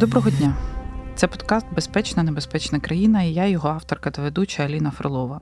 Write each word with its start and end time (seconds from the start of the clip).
Доброго 0.00 0.30
дня! 0.30 0.56
Це 1.14 1.26
подкаст 1.26 1.66
Безпечна 1.74 2.22
небезпечна 2.22 2.80
країна 2.80 3.22
і 3.22 3.32
я 3.32 3.46
його 3.46 3.68
авторка 3.68 4.10
та 4.10 4.22
ведуча 4.22 4.64
Аліна 4.64 4.90
Фролова. 4.90 5.40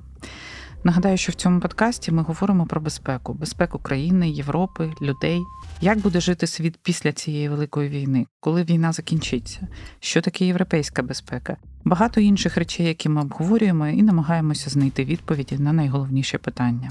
Нагадаю, 0.84 1.16
що 1.16 1.32
в 1.32 1.34
цьому 1.34 1.60
подкасті 1.60 2.12
ми 2.12 2.22
говоримо 2.22 2.66
про 2.66 2.80
безпеку, 2.80 3.34
безпеку 3.34 3.78
країни, 3.78 4.30
Європи, 4.30 4.92
людей, 5.02 5.40
як 5.80 5.98
буде 5.98 6.20
жити 6.20 6.46
світ 6.46 6.78
після 6.82 7.12
цієї 7.12 7.48
великої 7.48 7.88
війни, 7.88 8.26
коли 8.40 8.62
війна 8.62 8.92
закінчиться, 8.92 9.68
що 10.00 10.20
таке 10.20 10.46
європейська 10.46 11.02
безпека, 11.02 11.56
багато 11.84 12.20
інших 12.20 12.56
речей, 12.56 12.86
які 12.86 13.08
ми 13.08 13.20
обговорюємо, 13.20 13.86
і 13.86 14.02
намагаємося 14.02 14.70
знайти 14.70 15.04
відповіді 15.04 15.58
на 15.58 15.72
найголовніші 15.72 16.38
питання. 16.38 16.90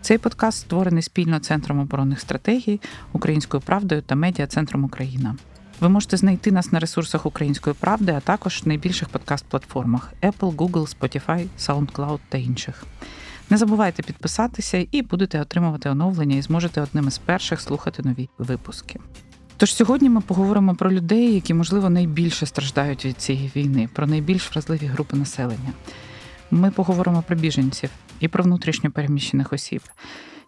Цей 0.00 0.18
подкаст 0.18 0.58
створений 0.58 1.02
спільно 1.02 1.38
Центром 1.38 1.78
оборонних 1.78 2.20
стратегій, 2.20 2.80
Українською 3.12 3.60
правдою 3.60 4.02
та 4.02 4.14
медіа 4.14 4.46
Центром 4.46 4.84
Україна. 4.84 5.36
Ви 5.80 5.88
можете 5.88 6.16
знайти 6.16 6.52
нас 6.52 6.72
на 6.72 6.78
ресурсах 6.78 7.26
Української 7.26 7.76
правди, 7.80 8.12
а 8.12 8.20
також 8.20 8.64
найбільших 8.64 9.08
подкаст-платформах 9.08 10.12
Apple, 10.22 10.56
Google, 10.56 10.98
Spotify, 10.98 11.46
SoundCloud 11.58 12.18
та 12.28 12.38
інших. 12.38 12.84
Не 13.50 13.56
забувайте 13.56 14.02
підписатися 14.02 14.86
і 14.90 15.02
будете 15.02 15.40
отримувати 15.40 15.90
оновлення 15.90 16.36
і 16.36 16.42
зможете 16.42 16.80
одним 16.80 17.08
із 17.08 17.18
перших 17.18 17.60
слухати 17.60 18.02
нові 18.02 18.28
випуски. 18.38 19.00
Тож 19.56 19.74
сьогодні 19.74 20.10
ми 20.10 20.20
поговоримо 20.20 20.74
про 20.74 20.92
людей, 20.92 21.34
які, 21.34 21.54
можливо, 21.54 21.90
найбільше 21.90 22.46
страждають 22.46 23.04
від 23.04 23.20
цієї 23.20 23.52
війни, 23.56 23.88
про 23.92 24.06
найбільш 24.06 24.50
вразливі 24.50 24.86
групи 24.86 25.16
населення. 25.16 25.72
Ми 26.50 26.70
поговоримо 26.70 27.22
про 27.22 27.36
біженців 27.36 27.90
і 28.20 28.28
про 28.28 28.44
внутрішньо 28.44 28.90
переміщених 28.90 29.52
осіб. 29.52 29.80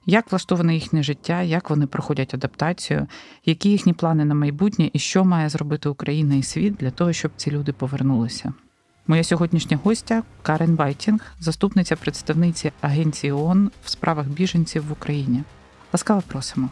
Як 0.08 0.32
влаштоване 0.32 0.74
їхнє 0.74 1.02
життя, 1.02 1.42
як 1.42 1.70
вони 1.70 1.86
проходять 1.86 2.34
адаптацію, 2.34 3.06
які 3.44 3.70
їхні 3.70 3.92
плани 3.92 4.24
на 4.24 4.34
майбутнє 4.34 4.90
і 4.92 4.98
що 4.98 5.24
має 5.24 5.48
зробити 5.48 5.88
Україна 5.88 6.34
і 6.34 6.42
світ 6.42 6.74
для 6.74 6.90
того, 6.90 7.12
щоб 7.12 7.30
ці 7.36 7.50
люди 7.50 7.72
повернулися? 7.72 8.52
Моя 9.06 9.24
сьогоднішня 9.24 9.78
гостя 9.84 10.22
Карен 10.42 10.74
Вайтінг, 10.74 11.20
заступниця 11.40 11.96
представниці 11.96 12.72
Агенції 12.80 13.32
ООН 13.32 13.70
в 13.84 13.90
справах 13.90 14.26
біженців 14.26 14.86
в 14.88 14.92
Україні. 14.92 15.42
Ласкаво 15.92 16.22
просимо. 16.26 16.68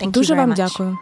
Дуже 0.00 0.34
вам 0.34 0.52
дякую. 0.54 0.98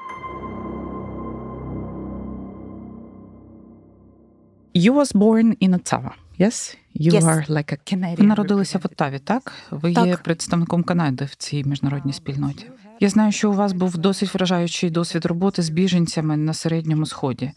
You 4.74 4.92
was 4.94 5.14
born 5.14 5.69
in 5.69 5.74
Ottawa, 5.74 6.11
yes? 6.41 6.77
You 7.00 7.12
Yes. 7.12 7.25
are 7.25 7.48
like 7.50 7.72
a 7.72 7.94
Canadian. 7.94 8.17
Ви 8.17 8.25
народилися 8.27 8.78
в 8.78 8.83
Оттаві, 8.84 9.19
так? 9.19 9.53
Ви 9.70 9.92
Так. 9.94 10.06
є 10.06 10.17
представником 10.17 10.83
Канади 10.83 11.25
в 11.25 11.34
цій 11.34 11.64
міжнародній 11.64 12.12
спільноті. 12.12 12.67
Я 13.00 13.08
знаю, 13.08 13.33
що 13.33 13.50
у 13.50 13.55
вас 13.55 13.72
був 13.72 13.98
досить 13.98 14.34
вражаючий 14.34 14.91
досвід 14.91 15.27
роботи 15.27 15.62
з 15.62 15.69
біженцями 15.69 16.36
на 16.36 16.55
середньому 16.55 17.06
сході. 17.06 17.50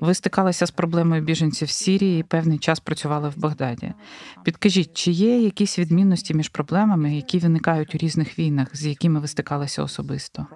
Ви 0.00 0.14
стикалися 0.14 0.66
з 0.66 0.70
проблемою 0.70 1.22
біженців 1.22 1.68
в 1.68 1.70
Сірії 1.70 2.20
і 2.20 2.22
певний 2.22 2.58
час 2.58 2.80
працювали 2.80 3.28
в 3.28 3.38
Багдаді. 3.38 3.92
Підкажіть, 4.44 4.94
чи 4.94 5.10
є 5.10 5.40
якісь 5.42 5.78
відмінності 5.78 6.34
між 6.34 6.48
проблемами, 6.48 7.16
які 7.16 7.38
виникають 7.38 7.94
у 7.94 7.98
різних 7.98 8.38
війнах, 8.38 8.76
з 8.76 8.86
якими 8.86 9.20
ви 9.20 9.28
стикалися 9.28 9.82
особисто? 9.82 10.46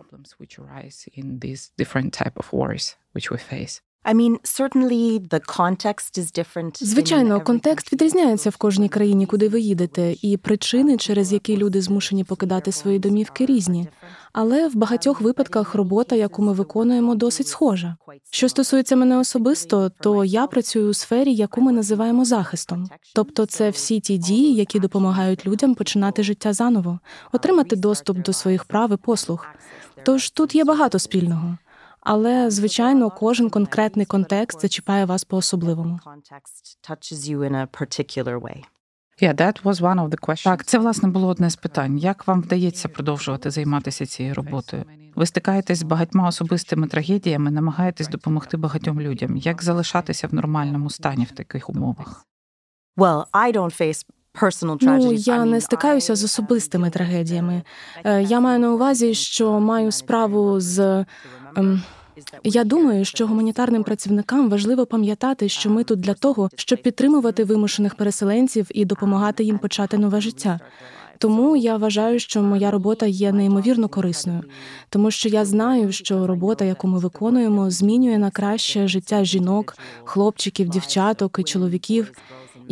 Звичайно, 6.86 7.40
контекст 7.40 7.92
відрізняється 7.92 8.50
в 8.50 8.56
кожній 8.56 8.88
країні, 8.88 9.26
куди 9.26 9.48
ви 9.48 9.60
їдете, 9.60 10.14
і 10.22 10.36
причини, 10.36 10.96
через 10.96 11.32
які 11.32 11.56
люди 11.56 11.82
змушені 11.82 12.24
покидати 12.24 12.72
свої 12.72 12.98
домівки, 12.98 13.46
різні. 13.46 13.88
Але 14.32 14.68
в 14.68 14.74
багатьох 14.74 15.20
випадках 15.20 15.74
робота, 15.74 16.16
яку 16.16 16.42
ми 16.42 16.52
виконуємо, 16.52 17.14
досить 17.14 17.48
схожа. 17.48 17.96
Що 18.30 18.48
стосується 18.48 18.96
мене 18.96 19.18
особисто, 19.18 19.90
то 20.00 20.24
я 20.24 20.46
працюю 20.46 20.90
у 20.90 20.94
сфері, 20.94 21.34
яку 21.34 21.60
ми 21.60 21.72
називаємо 21.72 22.24
захистом. 22.24 22.88
Тобто, 23.14 23.46
це 23.46 23.70
всі 23.70 24.00
ті 24.00 24.18
дії, 24.18 24.54
які 24.54 24.80
допомагають 24.80 25.46
людям 25.46 25.74
починати 25.74 26.22
життя 26.22 26.52
заново, 26.52 26.98
отримати 27.32 27.76
доступ 27.76 28.18
до 28.18 28.32
своїх 28.32 28.64
прав 28.64 28.92
і 28.92 28.96
послуг. 28.96 29.46
Тож 30.04 30.30
тут 30.30 30.54
є 30.54 30.64
багато 30.64 30.98
спільного. 30.98 31.58
Але 32.02 32.50
звичайно, 32.50 33.10
кожен 33.10 33.50
конкретний 33.50 34.06
контекст 34.06 34.60
зачіпає 34.60 35.04
вас 35.04 35.24
по 35.24 35.36
особливому. 35.36 35.98
Так, 40.44 40.64
це 40.64 40.78
власне 40.78 41.08
було 41.08 41.28
одне 41.28 41.50
з 41.50 41.56
питань. 41.56 41.98
Як 41.98 42.26
вам 42.26 42.42
вдається 42.42 42.88
продовжувати 42.88 43.50
займатися 43.50 44.06
цією 44.06 44.34
роботою? 44.34 44.84
Ви 45.14 45.26
стикаєтесь 45.26 45.78
з 45.78 45.82
багатьма 45.82 46.28
особистими 46.28 46.86
трагедіями, 46.86 47.50
намагаєтесь 47.50 48.08
допомогти 48.08 48.56
багатьом 48.56 49.00
людям. 49.00 49.36
Як 49.36 49.62
залишатися 49.62 50.26
в 50.26 50.34
нормальному 50.34 50.90
стані 50.90 51.24
в 51.24 51.32
таких 51.32 51.70
умовах? 51.70 52.26
Well, 52.96 53.24
I 53.32 53.52
don't 53.52 53.80
face 53.80 54.06
Ну, 54.82 55.12
я 55.12 55.44
не 55.44 55.60
стикаюся 55.60 56.16
з 56.16 56.24
особистими 56.24 56.90
трагедіями. 56.90 57.62
Е, 58.04 58.22
Я 58.22 58.40
маю 58.40 58.58
на 58.58 58.72
увазі, 58.72 59.14
що 59.14 59.60
маю 59.60 59.92
справу 59.92 60.60
з. 60.60 61.04
Ем, 61.56 61.82
Я 62.44 62.64
думаю, 62.64 63.04
що 63.04 63.26
гуманітарним 63.26 63.84
працівникам 63.84 64.50
важливо 64.50 64.86
пам'ятати, 64.86 65.48
що 65.48 65.70
ми 65.70 65.84
тут 65.84 66.00
для 66.00 66.14
того, 66.14 66.48
щоб 66.56 66.82
підтримувати 66.82 67.44
вимушених 67.44 67.94
переселенців 67.94 68.66
і 68.74 68.84
допомагати 68.84 69.44
їм 69.44 69.58
почати 69.58 69.98
нове 69.98 70.20
життя. 70.20 70.60
Тому 71.18 71.56
я 71.56 71.76
вважаю, 71.76 72.18
що 72.18 72.42
моя 72.42 72.70
робота 72.70 73.06
є 73.06 73.32
неймовірно 73.32 73.88
корисною, 73.88 74.42
тому 74.88 75.10
що 75.10 75.28
я 75.28 75.44
знаю, 75.44 75.92
що 75.92 76.26
робота, 76.26 76.64
яку 76.64 76.88
ми 76.88 76.98
виконуємо, 76.98 77.70
змінює 77.70 78.18
на 78.18 78.30
краще 78.30 78.88
життя 78.88 79.24
жінок, 79.24 79.76
хлопчиків, 80.04 80.68
дівчаток 80.68 81.36
і 81.38 81.42
чоловіків. 81.42 82.12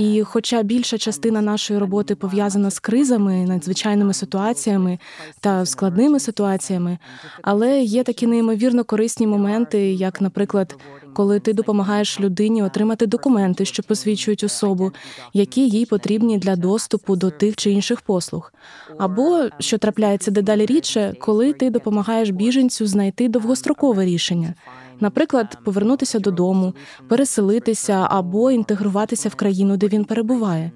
І 0.01 0.23
хоча 0.23 0.63
більша 0.63 0.99
частина 0.99 1.41
нашої 1.41 1.81
роботи 1.81 2.15
пов'язана 2.15 2.71
з 2.71 2.79
кризами, 2.79 3.45
надзвичайними 3.45 4.15
ситуаціями 4.15 4.99
та 5.41 5.67
складними 5.67 6.21
ситуаціями, 6.21 6.99
але 7.43 7.81
є 7.81 8.03
такі 8.03 8.27
неймовірно 8.27 8.85
корисні 8.85 9.27
моменти, 9.27 9.93
як, 9.93 10.21
наприклад, 10.21 10.77
коли 11.15 11.41
ти 11.41 11.53
допомагаєш 11.53 12.21
людині 12.21 12.63
отримати 12.63 13.07
документи, 13.07 13.65
що 13.65 13.83
посвідчують 13.83 14.45
особу, 14.45 14.93
які 15.33 15.69
їй 15.69 15.87
потрібні 15.87 16.39
для 16.39 16.57
доступу 16.57 17.17
до 17.17 17.31
тих 17.31 17.57
чи 17.57 17.71
інших 17.71 18.01
послуг, 18.01 18.53
або 18.99 19.49
що 19.59 19.79
трапляється 19.79 20.31
дедалі 20.31 20.67
рідше, 20.67 21.15
коли 21.19 21.53
ти 21.53 21.71
допомагаєш 21.71 22.31
біженцю 22.31 22.87
знайти 22.87 23.29
довгострокове 23.29 24.05
рішення. 24.05 24.55
Наприклад, 25.01 25.59
повернутися 25.65 26.19
додому, 26.19 26.75
переселитися 27.09 28.07
або 28.11 28.51
інтегруватися 28.51 29.29
в 29.29 29.35
країну, 29.35 29.77
де 29.77 29.89
він 29.89 30.05
перебуває. 30.05 30.73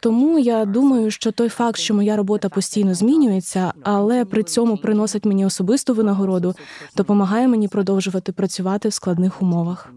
Тому 0.00 0.38
я 0.38 0.64
думаю, 0.64 1.10
що 1.10 1.32
той 1.32 1.48
факт, 1.48 1.78
що 1.78 1.94
моя 1.94 2.16
робота 2.16 2.48
постійно 2.48 2.94
змінюється, 2.94 3.72
але 3.82 4.24
при 4.24 4.42
цьому 4.42 4.76
приносить 4.76 5.24
мені 5.24 5.46
особисту 5.46 5.94
винагороду, 5.94 6.54
допомагає 6.96 7.48
мені 7.48 7.68
продовжувати 7.68 8.32
працювати 8.32 8.88
в 8.88 8.92
складних 8.92 9.42
умовах. 9.42 9.92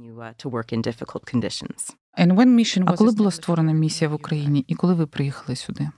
а 2.88 2.94
коли 2.98 3.12
була 3.12 3.32
створена 3.32 3.72
місія 3.74 4.10
в 4.10 4.14
Україні, 4.14 4.66
і 4.68 4.76
коли 4.76 4.94
ви 4.94 5.08
приїхали 5.08 5.56
сюди? 5.56 5.90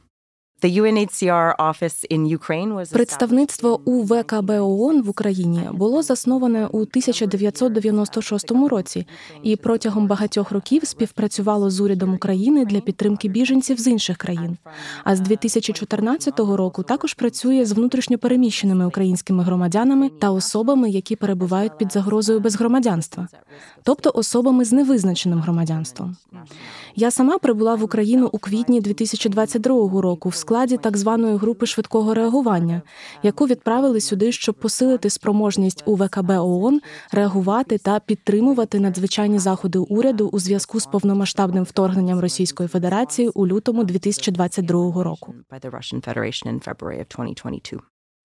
Представництво 2.91 3.81
УВКБ 3.85 4.49
ООН 4.49 5.01
в 5.01 5.09
Україні 5.09 5.69
було 5.73 6.01
засноване 6.01 6.67
у 6.67 6.77
1996 6.77 8.51
році 8.51 9.07
і 9.43 9.55
протягом 9.55 10.07
багатьох 10.07 10.51
років 10.51 10.87
співпрацювало 10.87 11.69
з 11.69 11.79
урядом 11.79 12.13
України 12.13 12.65
для 12.65 12.79
підтримки 12.79 13.27
біженців 13.27 13.79
з 13.79 13.87
інших 13.87 14.17
країн. 14.17 14.57
А 15.03 15.15
з 15.15 15.19
2014 15.19 16.39
року 16.39 16.83
також 16.83 17.13
працює 17.13 17.65
з 17.65 17.71
внутрішньопереміщеними 17.71 18.85
українськими 18.85 19.43
громадянами 19.43 20.09
та 20.09 20.31
особами, 20.31 20.89
які 20.89 21.15
перебувають 21.15 21.77
під 21.77 21.91
загрозою 21.91 22.39
безгромадянства, 22.39 23.27
тобто 23.83 24.11
особами 24.15 24.65
з 24.65 24.71
невизначеним 24.71 25.39
громадянством. 25.39 26.15
Я 26.95 27.11
сама 27.11 27.37
прибула 27.37 27.75
в 27.75 27.83
Україну 27.83 28.29
у 28.31 28.37
квітні 28.37 28.81
2022 28.81 30.01
року 30.01 30.29
в 30.29 30.35
складі 30.45 30.77
так 30.77 30.97
званої 30.97 31.37
групи 31.37 31.65
швидкого 31.65 32.13
реагування, 32.13 32.81
яку 33.23 33.45
відправили 33.45 34.01
сюди, 34.01 34.31
щоб 34.31 34.55
посилити 34.55 35.09
спроможність 35.09 35.83
УВКБ 35.85 36.29
ООН 36.29 36.81
реагувати 37.11 37.77
та 37.77 37.99
підтримувати 37.99 38.79
надзвичайні 38.79 39.39
заходи 39.39 39.79
уряду 39.79 40.27
у 40.27 40.39
зв'язку 40.39 40.79
з 40.79 40.85
повномасштабним 40.85 41.63
вторгненням 41.63 42.19
Російської 42.19 42.69
Федерації 42.69 43.29
у 43.29 43.47
лютому 43.47 43.83
2022 43.83 45.03
року. 45.03 45.35
by 45.51 45.59
the 45.65 45.71
Russian 45.71 46.01
Federation 46.01 46.45
in 46.53 46.59
February 46.67 46.99
of 46.99 47.07
2022. 47.17 47.79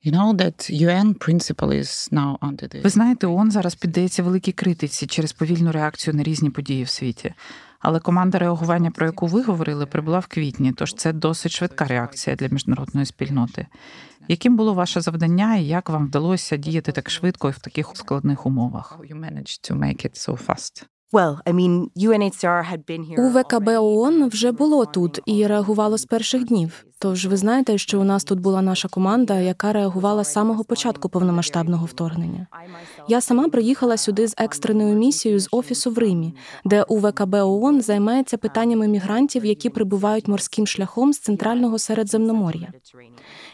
You 0.05 0.13
know 0.13 0.37
that 0.43 0.57
UN 0.89 1.09
principle 1.27 1.71
is 1.83 2.13
now 2.13 2.39
under 2.49 2.75
the... 2.75 2.83
Ви 2.83 2.91
знаєте, 2.91 3.27
ООН 3.27 3.51
зараз 3.51 3.75
піддається 3.75 4.23
великій 4.23 4.53
критиці 4.53 5.07
через 5.07 5.33
повільну 5.33 5.73
реакцію 5.73 6.15
на 6.15 6.23
різні 6.23 6.51
події 6.51 6.85
в 6.85 6.89
світі. 6.89 7.35
Але 7.81 8.01
команда 8.01 8.39
реагування, 8.39 8.91
про 8.91 9.07
яку 9.07 9.27
ви 9.27 9.43
говорили, 9.43 9.87
прибула 9.87 10.19
в 10.19 10.27
квітні, 10.27 10.73
тож 10.73 10.95
це 10.95 11.13
досить 11.13 11.53
швидка 11.53 11.85
реакція 11.85 12.37
для 12.37 12.49
міжнародної 12.49 13.07
спільноти. 13.07 13.67
Яким 14.29 14.57
було 14.57 14.75
ваше 14.75 15.01
завдання 15.01 15.57
і 15.57 15.65
як 15.65 15.91
вам 15.91 16.07
вдалося 16.07 16.57
діяти 16.57 16.93
так 16.93 17.11
швидко 17.11 17.49
і 17.49 17.53
в 17.53 17.59
таких 17.59 17.91
складних 17.95 18.47
умовах? 18.47 18.99
У 23.19 23.29
ВКБ 23.29 23.69
ООН 23.69 24.29
вже 24.29 24.53
було 24.53 24.87
тут 24.87 25.21
і 25.27 25.47
реагувало 25.47 25.99
з 25.99 26.05
перших 26.05 26.45
днів. 26.45 26.85
Тож 27.03 27.27
ви 27.27 27.37
знаєте, 27.37 27.79
що 27.79 28.01
у 28.01 28.05
нас 28.05 28.25
тут 28.25 28.41
була 28.41 28.63
наша 28.63 28.89
команда, 28.89 29.39
яка 29.39 29.73
реагувала 29.73 30.25
з 30.25 30.33
самого 30.33 30.65
початку 30.65 31.09
повномасштабного 31.09 31.87
вторгнення. 31.87 32.47
Я 33.09 33.21
сама 33.21 33.49
приїхала 33.49 33.97
сюди 33.97 34.29
з 34.29 34.35
екстреною 34.39 34.95
місією 34.95 35.41
з 35.41 35.49
офісу 35.51 35.91
в 35.91 35.99
Римі, 35.99 36.35
де 36.65 36.83
УВКБ 36.83 37.35
ООН 37.35 37.81
займається 37.81 38.37
питаннями 38.37 38.89
мігрантів, 38.89 39.45
які 39.45 39.71
прибувають 39.71 40.29
морським 40.29 40.67
шляхом 40.67 41.13
з 41.13 41.19
центрального 41.19 41.79
Середземномор'я. 41.79 42.69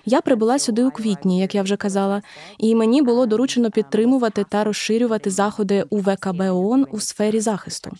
Я 0.06 0.20
прибула 0.20 0.58
сюди 0.58 0.84
у 0.84 0.90
квітні, 0.90 1.40
як 1.40 1.54
я 1.54 1.62
вже 1.62 1.76
казала, 1.76 2.22
і 2.58 2.74
мені 2.74 3.02
було 3.02 3.26
доручено 3.26 3.70
підтримувати 3.70 4.44
та 4.48 4.64
розширювати 4.64 5.30
заходи 5.30 5.84
УВКБ 5.90 6.40
ООН 6.40 6.86
у 6.90 7.00
сфері 7.00 7.40
захисту. 7.40 7.90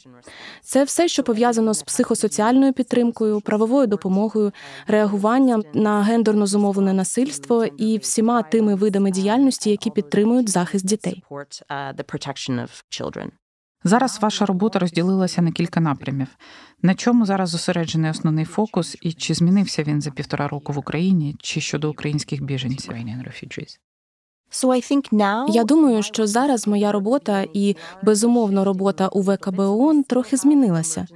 Це 0.62 0.84
все, 0.84 1.08
що 1.08 1.22
пов'язано 1.22 1.75
з 1.75 1.82
психосоціальною 1.82 2.72
підтримкою, 2.72 3.40
правовою 3.40 3.87
допомогою, 3.87 4.52
реагуванням 4.87 5.36
на 5.75 6.03
гендерно 6.03 6.47
зумовлене 6.47 6.93
насильство 6.93 7.65
і 7.65 7.99
всіма 7.99 8.43
тими 8.43 8.75
видами 8.75 9.11
діяльності, 9.11 9.71
які 9.71 9.91
підтримують 9.91 10.49
захист 10.49 10.87
дітей. 10.87 11.23
Зараз 13.85 14.19
ваша 14.23 14.47
робота 14.47 14.79
розділилася 14.79 15.43
на 15.43 15.53
кілька 15.53 15.81
напрямів. 15.81 16.29
На 16.83 16.94
чому 16.94 17.27
зараз 17.27 17.50
зосереджений 17.50 18.11
основний 18.11 18.44
фокус, 18.44 18.97
і 19.03 19.12
чи 19.12 19.35
змінився 19.35 19.83
він 19.83 20.00
за 20.00 20.11
півтора 20.11 20.49
року 20.49 20.73
в 20.73 20.79
Україні, 20.79 21.37
чи 21.38 21.61
щодо 21.61 21.91
українських 21.91 22.43
біженців? 22.43 22.94
Я 25.48 25.64
думаю, 25.64 26.02
що 26.02 26.26
зараз 26.26 26.66
моя 26.66 26.93
робота 26.93 27.44
і 27.52 27.76
безумовно 28.02 28.64
робота 28.64 29.08
у 29.08 29.20
ВКБ 29.22 29.58
ООН 29.60 30.02
трохи 30.02 30.37
змінилася. 30.37 31.06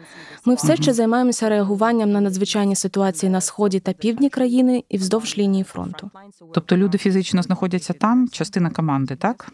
Ми 0.44 0.54
все 0.54 0.76
ще 0.76 0.92
займаємося 0.92 1.48
реагуванням 1.48 2.12
на 2.12 2.20
надзвичайні 2.20 2.76
ситуації 2.76 3.30
на 3.30 3.40
сході 3.40 3.80
та 3.80 3.92
півдні 3.92 4.28
країни 4.30 4.84
і 4.88 4.98
вздовж 4.98 5.38
лінії 5.38 5.64
фронту. 5.64 6.10
Тобто 6.54 6.76
люди 6.76 6.98
фізично 6.98 7.42
знаходяться 7.42 7.92
там, 7.92 8.28
частина 8.28 8.70
команди, 8.70 9.16
так? 9.16 9.52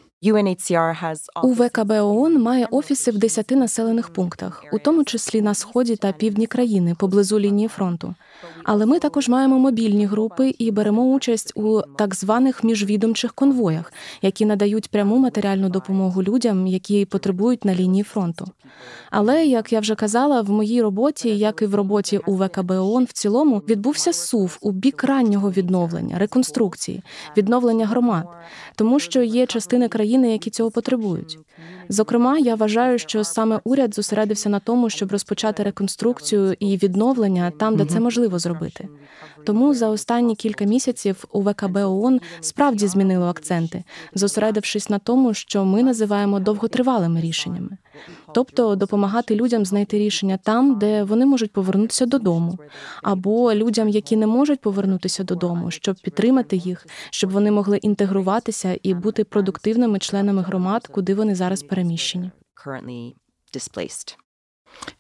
У 1.43 1.53
ВКБ 1.53 1.91
ООН 1.91 2.43
має 2.43 2.67
офіси 2.71 3.11
в 3.11 3.19
10 3.19 3.51
населених 3.51 4.09
пунктах, 4.09 4.65
у 4.73 4.79
тому 4.79 5.05
числі 5.05 5.43
на 5.43 5.55
сході 5.55 5.97
та 5.97 6.13
півдні 6.13 6.47
країни 6.47 6.95
поблизу 6.99 7.41
лінії 7.41 7.69
фронту. 7.69 8.15
Але 8.65 8.87
ми 8.87 8.99
також 8.99 9.29
маємо 9.29 9.59
мобільні 9.59 10.07
групи 10.07 10.55
і 10.59 10.71
беремо 10.71 11.03
участь 11.03 11.53
у 11.55 11.81
так 11.99 12.15
званих 12.15 12.65
міжвідомчих 12.65 13.33
конвоях, 13.33 13.93
які 14.23 14.47
надають 14.47 14.91
пряму 14.91 15.17
матеріальну 15.19 15.69
допомогу 15.69 16.23
людям, 16.23 16.67
які 16.67 17.05
потребують 17.05 17.65
на 17.65 17.75
лінії 17.75 18.03
фронту. 18.03 18.47
Але 19.11 19.47
як 19.47 19.73
я 19.73 19.81
вже 19.81 19.95
казала, 19.95 20.41
в 20.41 20.51
моїй 20.51 20.83
роботі, 20.83 21.29
як 21.29 21.63
і 21.63 21.67
в 21.67 21.75
роботі 21.75 22.21
у 22.27 22.37
ВКБ 22.37 22.71
ООН 22.71 23.05
в 23.05 23.13
цілому, 23.13 23.63
відбувся 23.69 24.13
сув 24.13 24.59
у 24.61 24.71
бік 24.71 25.05
раннього 25.05 25.51
відновлення, 25.51 26.19
реконструкції, 26.19 27.03
відновлення 27.37 27.87
громад, 27.87 28.27
тому 28.77 29.01
що 29.01 29.23
є 29.23 29.47
частини 29.47 29.89
країни, 29.89 30.33
які 30.33 30.51
цього 30.51 30.71
потребують. 30.71 31.39
Зокрема, 31.89 32.39
я 32.39 32.55
вважаю, 32.55 32.99
що 32.99 33.25
саме 33.25 33.61
уряд 33.65 33.95
зосередився 33.95 34.49
на 34.49 34.61
тому, 34.61 34.91
щоб 34.91 35.13
розпочати 35.13 35.63
реконструкцію 35.63 36.57
і 36.61 36.77
відновлення 36.77 37.51
там, 37.51 37.77
де 37.77 37.85
це 37.85 38.01
можливо 38.01 38.39
зробити. 38.39 38.89
Тому 39.45 39.75
за 39.75 39.89
останні 39.89 40.37
кілька 40.37 40.65
місяців 40.65 41.25
у 41.33 41.43
ВКБ 41.43 41.77
ООН 41.77 42.21
справді 42.41 42.87
змінило 42.87 43.27
акценти, 43.27 43.85
зосередившись 44.15 44.91
на 44.91 44.99
тому, 44.99 45.35
що 45.35 45.65
ми 45.65 45.83
називаємо 45.83 46.41
довготривалими 46.41 47.21
рішеннями, 47.21 47.79
тобто 48.35 48.77
допомагати 48.77 49.35
людям 49.35 49.65
знайти 49.65 49.99
рішення 49.99 50.39
там, 50.43 50.79
де 50.79 51.03
вони 51.03 51.27
можуть 51.27 51.53
повернутися 51.53 52.07
додому, 52.07 52.59
або 53.03 53.55
людям, 53.55 53.89
які 53.89 54.17
не 54.17 54.27
можуть 54.27 54.61
повернутися 54.61 55.25
додому, 55.25 55.71
щоб 55.71 55.97
підтримати 55.97 56.57
їх, 56.57 56.87
щоб 57.11 57.31
вони 57.31 57.51
могли 57.51 57.77
інтегруватися 57.77 58.79
і 58.83 58.95
бути 58.95 59.25
продуктивними 59.25 59.99
членами 59.99 60.43
громад, 60.43 60.87
куди 60.87 61.15
вони 61.15 61.35
зараз 61.35 61.63
переміщені. 61.63 62.31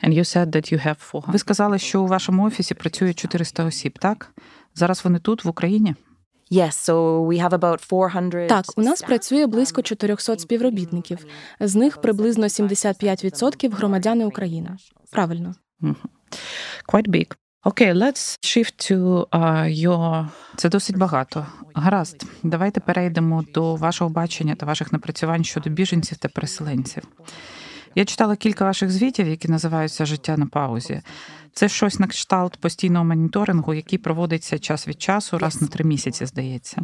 And 0.04 0.12
you 0.14 0.24
said 0.24 0.46
that 0.46 0.72
you 0.72 0.86
have 0.86 1.00
400. 1.12 1.32
Ви 1.32 1.38
сказали, 1.38 1.78
що 1.78 2.02
у 2.02 2.06
вашому 2.06 2.46
офісі 2.46 2.74
працює 2.74 3.14
400 3.14 3.64
осіб, 3.64 3.98
так? 3.98 4.34
Зараз 4.74 5.04
вони 5.04 5.18
тут, 5.18 5.44
в 5.44 5.48
Україні? 5.48 5.94
Yes, 6.50 6.76
so 6.76 7.22
we 7.22 7.38
have 7.38 7.52
about 7.52 7.80
400 7.80 8.46
Так, 8.46 8.64
у 8.76 8.82
нас 8.82 9.02
працює 9.02 9.46
близько 9.46 9.82
400 9.82 10.38
співробітників. 10.38 11.18
З 11.60 11.74
них 11.74 12.00
приблизно 12.00 12.46
75% 12.46 13.74
громадяни 13.74 14.24
України. 14.24 14.76
Правильно. 15.10 15.54
Quite 16.88 17.08
big. 17.08 17.34
Окей, 17.64 17.92
okay, 17.92 17.94
let's 17.94 18.38
shift 18.42 18.92
to 18.92 19.26
uh, 19.28 19.86
your... 19.86 20.28
Це 20.56 20.68
досить 20.68 20.96
багато. 20.96 21.46
Гаразд, 21.74 22.24
давайте 22.42 22.80
перейдемо 22.80 23.44
до 23.54 23.74
вашого 23.74 24.10
бачення 24.10 24.54
та 24.54 24.66
ваших 24.66 24.92
напрацювань 24.92 25.44
щодо 25.44 25.70
біженців 25.70 26.18
та 26.18 26.28
переселенців. 26.28 27.02
Я 27.98 28.04
читала 28.04 28.36
кілька 28.36 28.64
ваших 28.64 28.90
звітів, 28.90 29.28
які 29.28 29.48
називаються 29.48 30.06
Життя 30.06 30.36
на 30.36 30.46
паузі. 30.46 31.02
Це 31.52 31.68
щось 31.68 31.98
на 31.98 32.06
кшталт 32.06 32.56
постійного 32.56 33.04
моніторингу, 33.04 33.74
який 33.74 33.98
проводиться 33.98 34.58
час 34.58 34.88
від 34.88 35.02
часу, 35.02 35.38
раз 35.38 35.62
на 35.62 35.68
три 35.68 35.84
місяці, 35.84 36.26
здається. 36.26 36.82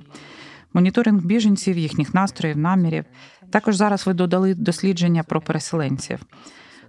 Моніторинг 0.72 1.24
біженців, 1.24 1.78
їхніх 1.78 2.14
настроїв, 2.14 2.58
намірів. 2.58 3.04
Також 3.50 3.76
зараз 3.76 4.06
ви 4.06 4.14
додали 4.14 4.54
дослідження 4.54 5.22
про 5.22 5.40
переселенців. 5.40 6.20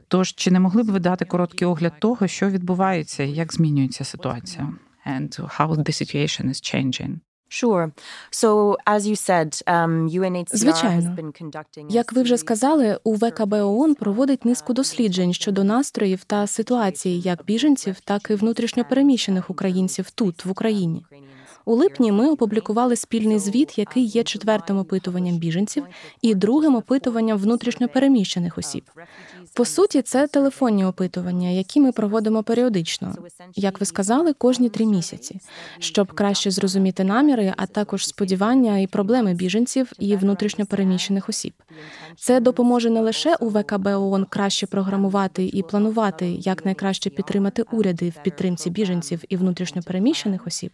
Тож, 0.08 0.34
чи 0.34 0.52
не 0.52 0.60
могли 0.60 0.84
б 0.84 0.92
ви 0.92 1.00
дати 1.00 1.26
короткий 1.26 1.68
огляд 1.68 2.00
того, 2.00 2.28
що 2.28 2.50
відбувається 2.50 3.24
і 3.24 3.32
як 3.32 3.54
змінюється 3.54 4.04
ситуація? 4.04 4.74
And 5.08 5.58
how 5.60 5.76
the 5.76 5.90
situation 5.90 6.46
is 6.46 6.76
changing? 6.76 7.16
Sure. 7.54 7.92
So, 8.32 8.76
as 8.96 9.02
you 9.10 9.16
said, 9.16 9.50
um, 9.68 10.10
UNHCR 10.20 10.58
Звичайно. 10.58 11.10
has 11.10 11.16
been 11.16 11.42
conducting 11.42 11.86
Як 11.90 12.14
ви 12.14 12.22
вже 12.22 12.38
сказали, 12.38 13.00
у 13.04 13.16
ВКБ 13.16 13.54
ООН 13.54 13.96
проводить 13.96 14.46
низку 14.46 14.74
досліджень 14.74 15.34
щодо 15.34 15.64
настроїв 15.64 16.24
та 16.24 16.48
ситуації 16.48 17.22
як 17.22 17.46
біженців, 17.46 18.00
так 18.00 18.28
і 18.30 18.36
внутрішньопереміщених 18.36 19.50
українців 19.50 20.12
тут, 20.12 20.46
в 20.46 20.52
Україні. 20.52 21.06
У 21.66 21.76
липні 21.76 22.12
ми 22.12 22.30
опублікували 22.30 22.96
спільний 22.96 23.40
звіт, 23.40 23.78
який 23.78 24.06
є 24.06 24.24
четвертим 24.24 24.78
опитуванням 24.78 25.38
біженців 25.38 25.84
і 26.22 26.36
другим 26.36 26.76
опитуванням 26.76 27.38
внутрішньопереміщених 27.38 28.58
осіб. 28.58 28.84
По 29.54 29.66
суті, 29.66 30.02
це 30.02 30.28
телефонні 30.28 30.86
опитування, 30.86 31.50
які 31.50 31.80
ми 31.80 31.92
проводимо 31.92 32.44
періодично, 32.44 33.16
як 33.56 33.80
ви 33.80 33.86
сказали, 33.86 34.34
кожні 34.34 34.70
три 34.70 34.86
місяці, 34.86 35.40
щоб 35.80 36.14
краще 36.14 36.52
зрозуміти 36.52 37.04
наміри, 37.04 37.54
а 37.58 37.66
також 37.66 38.08
сподівання 38.08 38.80
і 38.80 38.88
проблеми 38.88 39.34
біженців 39.34 39.92
і 40.00 40.16
внутрішньопереміщених 40.16 41.30
осіб. 41.30 41.54
Це 42.18 42.40
допоможе 42.40 42.90
не 42.90 43.02
лише 43.02 43.36
у 43.36 43.50
ВКБ 43.50 43.88
ООН 43.88 44.26
краще 44.30 44.68
програмувати 44.68 45.46
і 45.46 45.64
планувати, 45.64 46.28
як 46.28 46.66
найкраще 46.66 47.10
підтримати 47.10 47.62
уряди 47.72 48.10
в 48.10 48.24
підтримці 48.24 48.70
біженців 48.70 49.24
і 49.30 49.38
внутрішньопереміщених 49.38 50.48
осіб, 50.48 50.72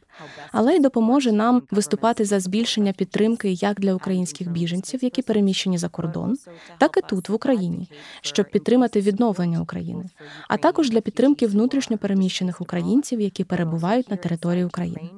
але 0.51 0.78
допоможе 0.79 1.31
нам 1.31 1.61
виступати 1.71 2.25
за 2.25 2.39
збільшення 2.39 2.93
підтримки 2.93 3.51
як 3.51 3.79
для 3.79 3.93
українських 3.93 4.51
біженців, 4.51 5.03
які 5.03 5.21
переміщені 5.21 5.77
за 5.77 5.89
кордон, 5.89 6.37
так 6.77 6.97
і 6.97 7.01
тут 7.09 7.29
в 7.29 7.33
Україні, 7.33 7.89
щоб 8.21 8.49
підтримати 8.51 9.01
відновлення 9.01 9.61
України, 9.61 10.05
а 10.47 10.57
також 10.57 10.89
для 10.89 11.01
підтримки 11.01 11.47
внутрішньопереміщених 11.47 12.61
українців, 12.61 13.21
які 13.21 13.43
перебувають 13.43 14.09
на 14.09 14.17
території 14.17 14.65
України. 14.65 15.09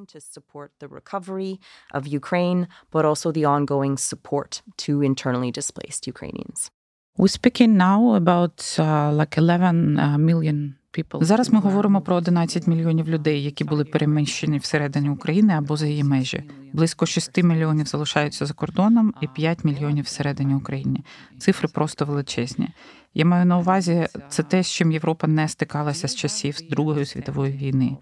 We're 7.18 7.27
speaking 7.27 7.75
now 7.75 8.15
about 8.15 8.58
uh, 8.80 9.12
like 9.12 9.38
11 9.38 9.98
uh, 10.00 10.18
million 10.18 10.75
Зараз 11.21 11.50
ми 11.50 11.60
говоримо 11.60 12.01
про 12.01 12.15
11 12.15 12.67
мільйонів 12.67 13.10
людей, 13.10 13.43
які 13.43 13.63
були 13.63 13.86
переміщені 13.86 14.57
всередині 14.57 15.10
України 15.10 15.53
або 15.53 15.77
за 15.77 15.88
її 15.88 16.03
межі. 16.03 16.43
Близько 16.74 17.05
6 17.05 17.43
мільйонів 17.43 17.86
залишаються 17.86 18.45
за 18.45 18.53
кордоном, 18.53 19.13
і 19.21 19.27
5 19.27 19.63
мільйонів 19.63 20.05
всередині 20.05 20.55
України. 20.55 21.00
Цифри 21.39 21.67
просто 21.67 22.05
величезні. 22.05 22.69
Я 23.13 23.25
маю 23.25 23.45
на 23.45 23.57
увазі 23.57 24.07
це 24.29 24.43
те, 24.43 24.63
з 24.63 24.71
чим 24.71 24.91
Європа 24.91 25.27
не 25.27 25.48
стикалася 25.48 26.07
з 26.07 26.15
часів 26.15 26.57
Другої 26.69 27.05
світової 27.05 27.53
війни. 27.53 27.98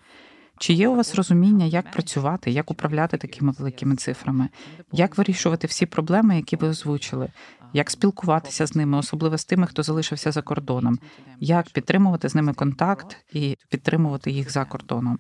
Чи 0.60 0.74
є 0.74 0.88
у 0.88 0.96
вас 0.96 1.16
розуміння, 1.16 1.66
як 1.66 1.92
працювати, 1.92 2.51
як 2.51 2.72
управляти 2.72 3.18
такими 3.18 3.54
великими 3.60 3.96
цифрами, 3.96 4.50
як 4.92 5.18
вирішувати 5.18 5.68
всі 5.68 5.86
проблеми, 5.86 6.36
які 6.36 6.56
ви 6.56 6.68
озвучили, 6.68 7.30
як 7.74 7.89
спілкуватися 7.89 8.66
з 8.66 8.75
ними, 8.75 8.98
особливо 8.98 9.38
з 9.38 9.46
тими, 9.46 9.68
хто 9.68 9.84
залишився 9.84 10.32
за 10.32 10.42
кордоном, 10.42 11.00
як 11.39 11.70
підтримувати 11.70 12.30
з 12.30 12.36
ними 12.36 12.54
контакт 12.54 13.18
і 13.34 13.58
підтримувати 13.70 14.32
їх 14.32 14.51
за 14.51 14.66
кордоном? 14.66 15.20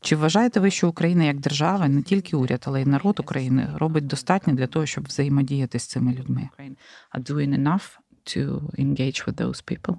Чи 0.00 0.16
вважаєте 0.16 0.60
ви, 0.60 0.70
що 0.70 0.88
Україна 0.88 1.24
як 1.24 1.40
держава, 1.40 1.88
не 1.88 2.02
тільки 2.02 2.36
уряд, 2.36 2.64
але 2.66 2.82
й 2.82 2.86
народ 2.86 3.20
України 3.20 3.68
робить 3.76 4.06
достатньо 4.06 4.54
для 4.54 4.66
того, 4.66 4.86
щоб 4.86 5.04
взаємодіяти 5.04 5.78
з 5.78 5.86
цими 5.86 6.12
людьми? 6.12 6.48
With 9.26 9.36
those 9.36 9.62
people? 9.70 9.98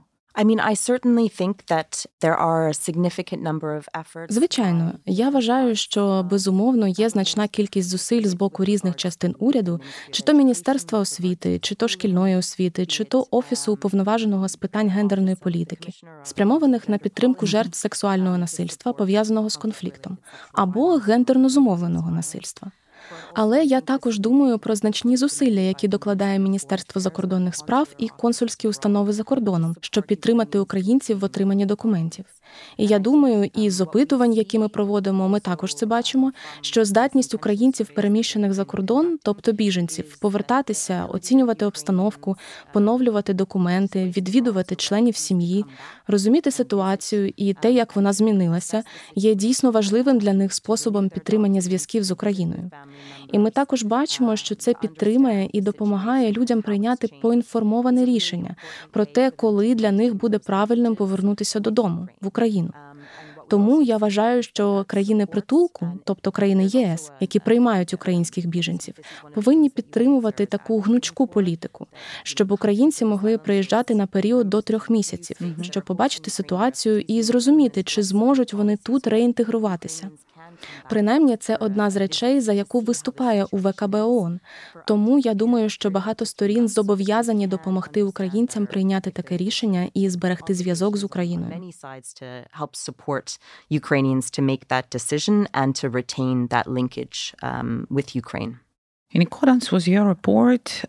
Звичайно, 4.30 4.92
я 5.06 5.30
вважаю, 5.30 5.75
що 5.75 6.28
безумовно 6.32 6.88
є 6.88 7.10
значна 7.10 7.48
кількість 7.48 7.90
зусиль 7.90 8.25
з 8.25 8.34
боку 8.34 8.63
різних 8.63 8.96
частин 8.96 9.36
уряду, 9.40 9.82
чи 10.12 10.24
то 10.24 10.34
міністерства 10.34 11.00
освіти, 11.00 11.60
чи 11.60 11.75
то 11.75 11.88
шкільної 11.88 12.36
освіти, 12.36 12.86
чи 12.86 13.04
то 13.04 13.28
офісу 13.32 13.74
уповноваженого 13.74 14.48
з 14.48 14.56
питань 14.56 14.90
гендерної 14.90 15.36
політики, 15.36 15.92
спрямованих 16.24 16.90
на 16.90 16.98
підтримку 16.98 17.46
жертв 17.46 17.78
сексуального 17.78 18.38
насильства, 18.38 18.94
пов'язаного 18.94 19.50
з 19.50 19.58
конфліктом, 19.58 20.18
або 20.54 20.96
гендерно 20.96 21.50
зумовленого 21.50 22.12
насильства. 22.12 22.72
Але 23.34 23.63
я 23.63 23.82
також 23.82 24.20
думаю 24.20 24.60
про 24.60 24.75
значні 24.75 25.17
зусилля, 25.17 25.60
які 25.60 25.88
докладає 25.88 26.39
Міністерство 26.39 27.01
закордонних 27.01 27.55
справ 27.55 27.88
і 27.98 28.08
консульські 28.08 28.67
установи 28.67 29.13
за 29.13 29.24
кордоном, 29.24 29.75
щоб 29.82 30.03
підтримати 30.03 30.60
українців 30.60 31.20
в 31.20 31.24
отриманні 31.24 31.65
документів. 31.65 32.25
І 32.77 32.86
я 32.86 33.00
думаю, 33.00 33.50
і 33.55 33.69
з 33.69 33.81
опитувань, 33.81 34.33
які 34.33 34.60
ми 34.60 34.67
проводимо, 34.67 35.29
ми 35.29 35.39
також 35.39 35.74
це 35.74 35.86
бачимо. 35.86 36.31
Що 36.62 36.86
здатність 36.86 37.33
українців, 37.33 37.89
переміщених 37.95 38.53
за 38.53 38.65
кордон, 38.65 39.19
тобто 39.24 39.51
біженців, 39.51 40.17
повертатися, 40.19 41.05
оцінювати 41.10 41.65
обстановку, 41.65 42.36
поновлювати 42.74 43.33
документи, 43.33 44.13
відвідувати 44.17 44.75
членів 44.75 45.15
сім'ї, 45.15 45.65
розуміти 46.07 46.51
ситуацію 46.51 47.33
і 47.38 47.53
те, 47.53 47.72
як 47.72 47.95
вона 47.95 48.13
змінилася, 48.13 48.83
є 49.15 49.36
дійсно 49.36 49.72
важливим 49.72 50.19
для 50.19 50.33
них 50.33 50.53
способом 50.53 51.10
підтримання 51.10 51.62
зв'язків 51.62 52.03
з 52.03 52.12
Україною. 52.12 52.72
І 53.31 53.39
ми 53.39 53.50
також 53.50 53.83
бачимо, 53.83 54.36
що 54.36 54.55
це 54.55 54.74
підтримує 54.74 55.50
і 55.53 55.62
допомагає 55.62 56.31
людям 56.31 56.62
прийняти 56.62 57.07
поінформоване 57.22 58.05
рішення 58.05 58.55
про 58.91 59.05
те, 59.05 59.31
коли 59.31 59.75
для 59.75 59.91
них 59.91 60.15
буде 60.15 60.39
правильним 60.39 60.95
повернутися 60.95 61.60
додому 61.60 62.07
в 62.22 62.27
Україну. 62.27 62.42
Тому 63.47 63.81
я 63.81 63.97
вважаю, 63.97 64.43
що 64.43 64.85
країни 64.88 65.25
притулку, 65.25 65.88
тобто 66.03 66.31
країни 66.31 66.65
ЄС, 66.65 67.12
які 67.19 67.39
приймають 67.39 67.93
українських 67.93 68.45
біженців, 68.45 68.93
повинні 69.33 69.69
підтримувати 69.69 70.45
таку 70.45 70.79
гнучку 70.79 71.27
політику, 71.27 71.88
щоб 72.23 72.51
українці 72.51 73.05
могли 73.05 73.38
приїжджати 73.38 73.95
на 73.95 74.07
період 74.07 74.50
до 74.50 74.62
трьох 74.62 74.89
місяців, 74.89 75.38
щоб 75.62 75.83
побачити 75.85 76.31
ситуацію 76.31 77.00
і 77.00 77.23
зрозуміти, 77.23 77.83
чи 77.83 78.03
зможуть 78.03 78.53
вони 78.53 78.77
тут 78.77 79.07
реінтегруватися. 79.07 80.09
Принаймні, 80.89 81.38
це 81.38 81.55
одна 81.55 81.89
з 81.89 81.95
речей, 81.95 82.41
за 82.41 82.53
яку 82.53 82.79
виступає 82.79 83.45
у 83.51 83.57
ВКБ 83.57 83.95
ООН. 83.95 84.39
Тому 84.88 85.19
я 85.19 85.33
думаю, 85.33 85.69
що 85.69 85.89
багато 85.89 86.25
сторін 86.25 86.67
зобов'язані 86.67 87.48
допомогти 87.48 88.03
українцям 88.03 88.65
прийняти 88.65 89.12
таке 89.12 89.38
рішення 89.38 89.88
і 89.93 90.10
зберегти 90.10 90.53
зв'язок 90.53 90.98
з 90.98 91.03
Україною. 91.03 91.74
Um. 97.43 98.55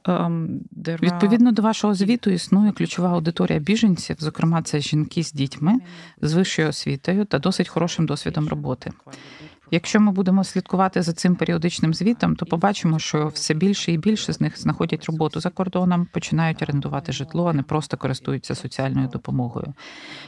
Um, 0.04 0.98
Відповідно 1.02 1.52
до 1.52 1.62
вашого 1.62 1.94
звіту 1.94 2.30
існує 2.30 2.72
ключова 2.72 3.08
аудиторія 3.08 3.58
біженців, 3.58 4.16
зокрема, 4.18 4.62
це 4.62 4.80
жінки 4.80 5.22
з 5.22 5.32
дітьми 5.32 5.78
з 6.22 6.34
вищою 6.34 6.68
освітою 6.68 7.24
та 7.24 7.38
досить 7.38 7.68
хорошим 7.68 8.06
досвідом 8.06 8.48
роботи. 8.48 8.90
Якщо 9.70 10.00
ми 10.00 10.12
будемо 10.12 10.44
слідкувати 10.44 11.02
за 11.02 11.12
цим 11.12 11.36
періодичним 11.36 11.94
звітом, 11.94 12.36
то 12.36 12.46
побачимо, 12.46 12.98
що 12.98 13.26
все 13.26 13.54
більше 13.54 13.92
і 13.92 13.98
більше 13.98 14.32
з 14.32 14.40
них 14.40 14.60
знаходять 14.60 15.04
роботу 15.04 15.40
за 15.40 15.50
кордоном, 15.50 16.06
починають 16.12 16.62
орендувати 16.62 17.12
житло, 17.12 17.46
а 17.46 17.52
не 17.52 17.62
просто 17.62 17.96
користуються 17.96 18.54
соціальною 18.54 19.08
допомогою. 19.08 19.74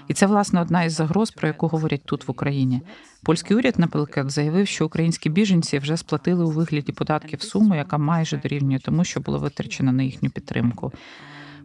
І 0.09 0.15
це 0.15 0.27
власне 0.27 0.61
одна 0.61 0.85
із 0.85 0.93
загроз, 0.93 1.31
про 1.31 1.49
яку 1.49 1.69
говорять 1.69 2.05
тут 2.05 2.29
в 2.29 2.31
Україні. 2.31 2.83
Польський 3.23 3.57
уряд, 3.57 3.75
наприклад, 3.79 4.31
заявив, 4.31 4.69
що 4.69 4.87
українські 4.87 5.31
біженці 5.31 5.79
вже 5.79 5.97
сплатили 5.97 6.45
у 6.45 6.51
вигляді 6.51 6.93
податків 6.93 7.43
суму, 7.43 7.75
яка 7.75 7.99
майже 7.99 8.37
дорівнює 8.37 8.79
тому, 8.79 9.05
що 9.05 9.21
було 9.21 9.39
витрачено 9.39 9.93
на 9.93 10.03
їхню 10.03 10.31
підтримку. 10.31 10.93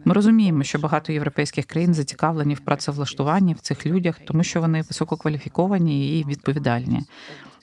Ми 0.04 0.14
розуміємо, 0.14 0.62
що 0.62 0.78
багато 0.78 1.12
європейських 1.12 1.66
країн 1.66 1.94
зацікавлені 1.94 2.54
в 2.54 2.60
працевлаштуванні 2.60 3.54
в 3.54 3.60
цих 3.60 3.86
людях, 3.86 4.20
тому 4.26 4.44
що 4.44 4.60
вони 4.60 4.82
висококваліфіковані 4.82 6.18
і 6.18 6.24
відповідальні. 6.24 7.00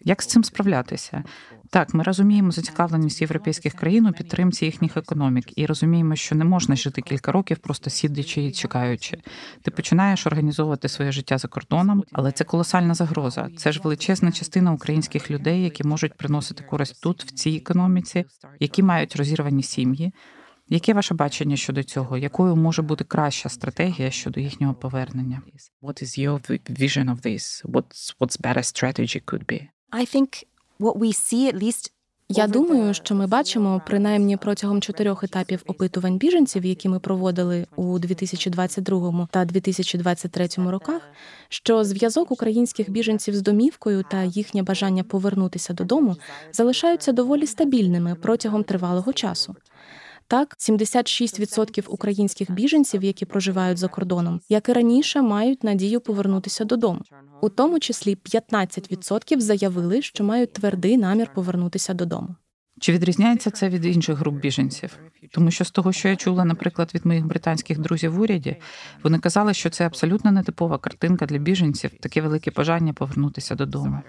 Як 0.05 0.21
з 0.21 0.25
цим 0.25 0.43
справлятися? 0.43 1.23
Так, 1.69 1.93
ми 1.93 2.03
розуміємо 2.03 2.51
зацікавленість 2.51 3.21
європейських 3.21 3.73
країн 3.73 4.05
у 4.05 4.11
підтримці 4.11 4.65
їхніх 4.65 4.97
економік 4.97 5.57
і 5.57 5.65
розуміємо, 5.65 6.15
що 6.15 6.35
не 6.35 6.45
можна 6.45 6.75
жити 6.75 7.01
кілька 7.01 7.31
років, 7.31 7.57
просто 7.57 7.89
сидячи 7.89 8.43
і 8.43 8.51
чекаючи. 8.51 9.17
Ти 9.61 9.71
починаєш 9.71 10.27
організовувати 10.27 10.89
своє 10.89 11.11
життя 11.11 11.37
за 11.37 11.47
кордоном, 11.47 12.03
але 12.11 12.31
це 12.31 12.43
колосальна 12.43 12.93
загроза. 12.93 13.49
Це 13.57 13.71
ж 13.71 13.81
величезна 13.83 14.31
частина 14.31 14.71
українських 14.71 15.31
людей, 15.31 15.63
які 15.63 15.83
можуть 15.83 16.17
приносити 16.17 16.63
користь 16.63 17.01
тут, 17.03 17.23
в 17.23 17.31
цій 17.31 17.55
економіці, 17.55 18.25
які 18.59 18.83
мають 18.83 19.15
розірвані 19.15 19.63
сім'ї. 19.63 20.13
Яке 20.71 20.93
ваше 20.93 21.13
бачення 21.13 21.55
щодо 21.55 21.83
цього? 21.83 22.17
Якою 22.17 22.55
може 22.55 22.81
бути 22.81 23.03
краща 23.03 23.49
стратегія 23.49 24.11
щодо 24.11 24.39
їхнього 24.39 24.73
повернення? 24.73 25.41
What 25.81 26.03
is 26.03 26.27
your 26.27 26.59
vision 26.79 27.15
of 27.15 27.25
this? 27.25 27.65
What's, 27.65 28.17
what's 28.19 28.41
better 28.41 28.63
strategy 28.63 29.21
could 29.25 29.45
be? 29.45 29.67
I 29.91 30.05
think 30.15 30.45
what 30.79 30.97
we 30.97 31.11
see 31.13 31.47
at 31.47 31.55
least 31.55 31.91
я 32.31 32.47
думаю, 32.47 32.93
що 32.93 33.15
ми 33.15 33.27
бачимо 33.27 33.81
принаймні 33.85 34.37
протягом 34.37 34.81
чотирьох 34.81 35.23
етапів 35.23 35.63
опитувань 35.67 36.17
біженців, 36.17 36.65
які 36.65 36.89
ми 36.89 36.99
проводили 36.99 37.65
у 37.75 37.99
2022 37.99 39.27
та 39.31 39.45
2023 39.45 40.47
роках, 40.57 41.01
що 41.49 41.83
зв'язок 41.83 42.31
українських 42.31 42.89
біженців 42.89 43.35
з 43.35 43.41
домівкою 43.41 44.03
та 44.11 44.23
їхнє 44.23 44.63
бажання 44.63 45.03
повернутися 45.03 45.73
додому 45.73 46.15
залишаються 46.51 47.11
доволі 47.11 47.47
стабільними 47.47 48.15
протягом 48.15 48.63
тривалого 48.63 49.13
часу. 49.13 49.55
Так, 50.29 50.55
76% 50.59 51.87
українських 51.87 52.51
біженців, 52.51 53.03
які 53.03 53.25
проживають 53.25 53.77
за 53.77 53.87
кордоном, 53.87 54.41
як 54.49 54.69
і 54.69 54.73
раніше, 54.73 55.21
мають 55.21 55.63
надію 55.63 56.01
повернутися 56.01 56.65
додому. 56.65 57.01
У 57.41 57.49
тому 57.49 57.79
числі 57.79 58.15
15% 58.15 59.39
заявили, 59.39 60.01
що 60.01 60.23
мають 60.23 60.53
твердий 60.53 60.97
намір 60.97 61.31
повернутися 61.35 61.93
додому. 61.93 62.35
Чи 62.79 62.93
відрізняється 62.93 63.51
це 63.51 63.69
від 63.69 63.85
інших 63.85 64.17
груп 64.17 64.35
біженців? 64.35 64.99
Тому 65.31 65.51
що 65.51 65.65
з 65.65 65.71
того, 65.71 65.91
що 65.91 66.09
я 66.09 66.15
чула, 66.15 66.45
наприклад, 66.45 66.91
від 66.93 67.05
моїх 67.05 67.25
британських 67.25 67.79
друзів 67.79 68.13
в 68.13 68.21
уряді, 68.21 68.55
вони 69.03 69.19
казали, 69.19 69.53
що 69.53 69.69
це 69.69 69.85
абсолютно 69.85 70.31
нетипова 70.31 70.77
картинка 70.77 71.25
для 71.25 71.37
біженців, 71.37 71.91
таке 71.99 72.21
велике 72.21 72.51
бажання 72.51 72.93
повернутися 72.93 73.55
додому. 73.55 74.01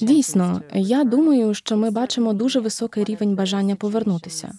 Дійсно, 0.00 0.62
я 0.74 1.04
думаю, 1.04 1.54
що 1.54 1.76
ми 1.76 1.90
бачимо 1.90 2.32
дуже 2.32 2.60
високий 2.60 3.04
рівень 3.04 3.34
бажання 3.34 3.76
повернутися. 3.76 4.52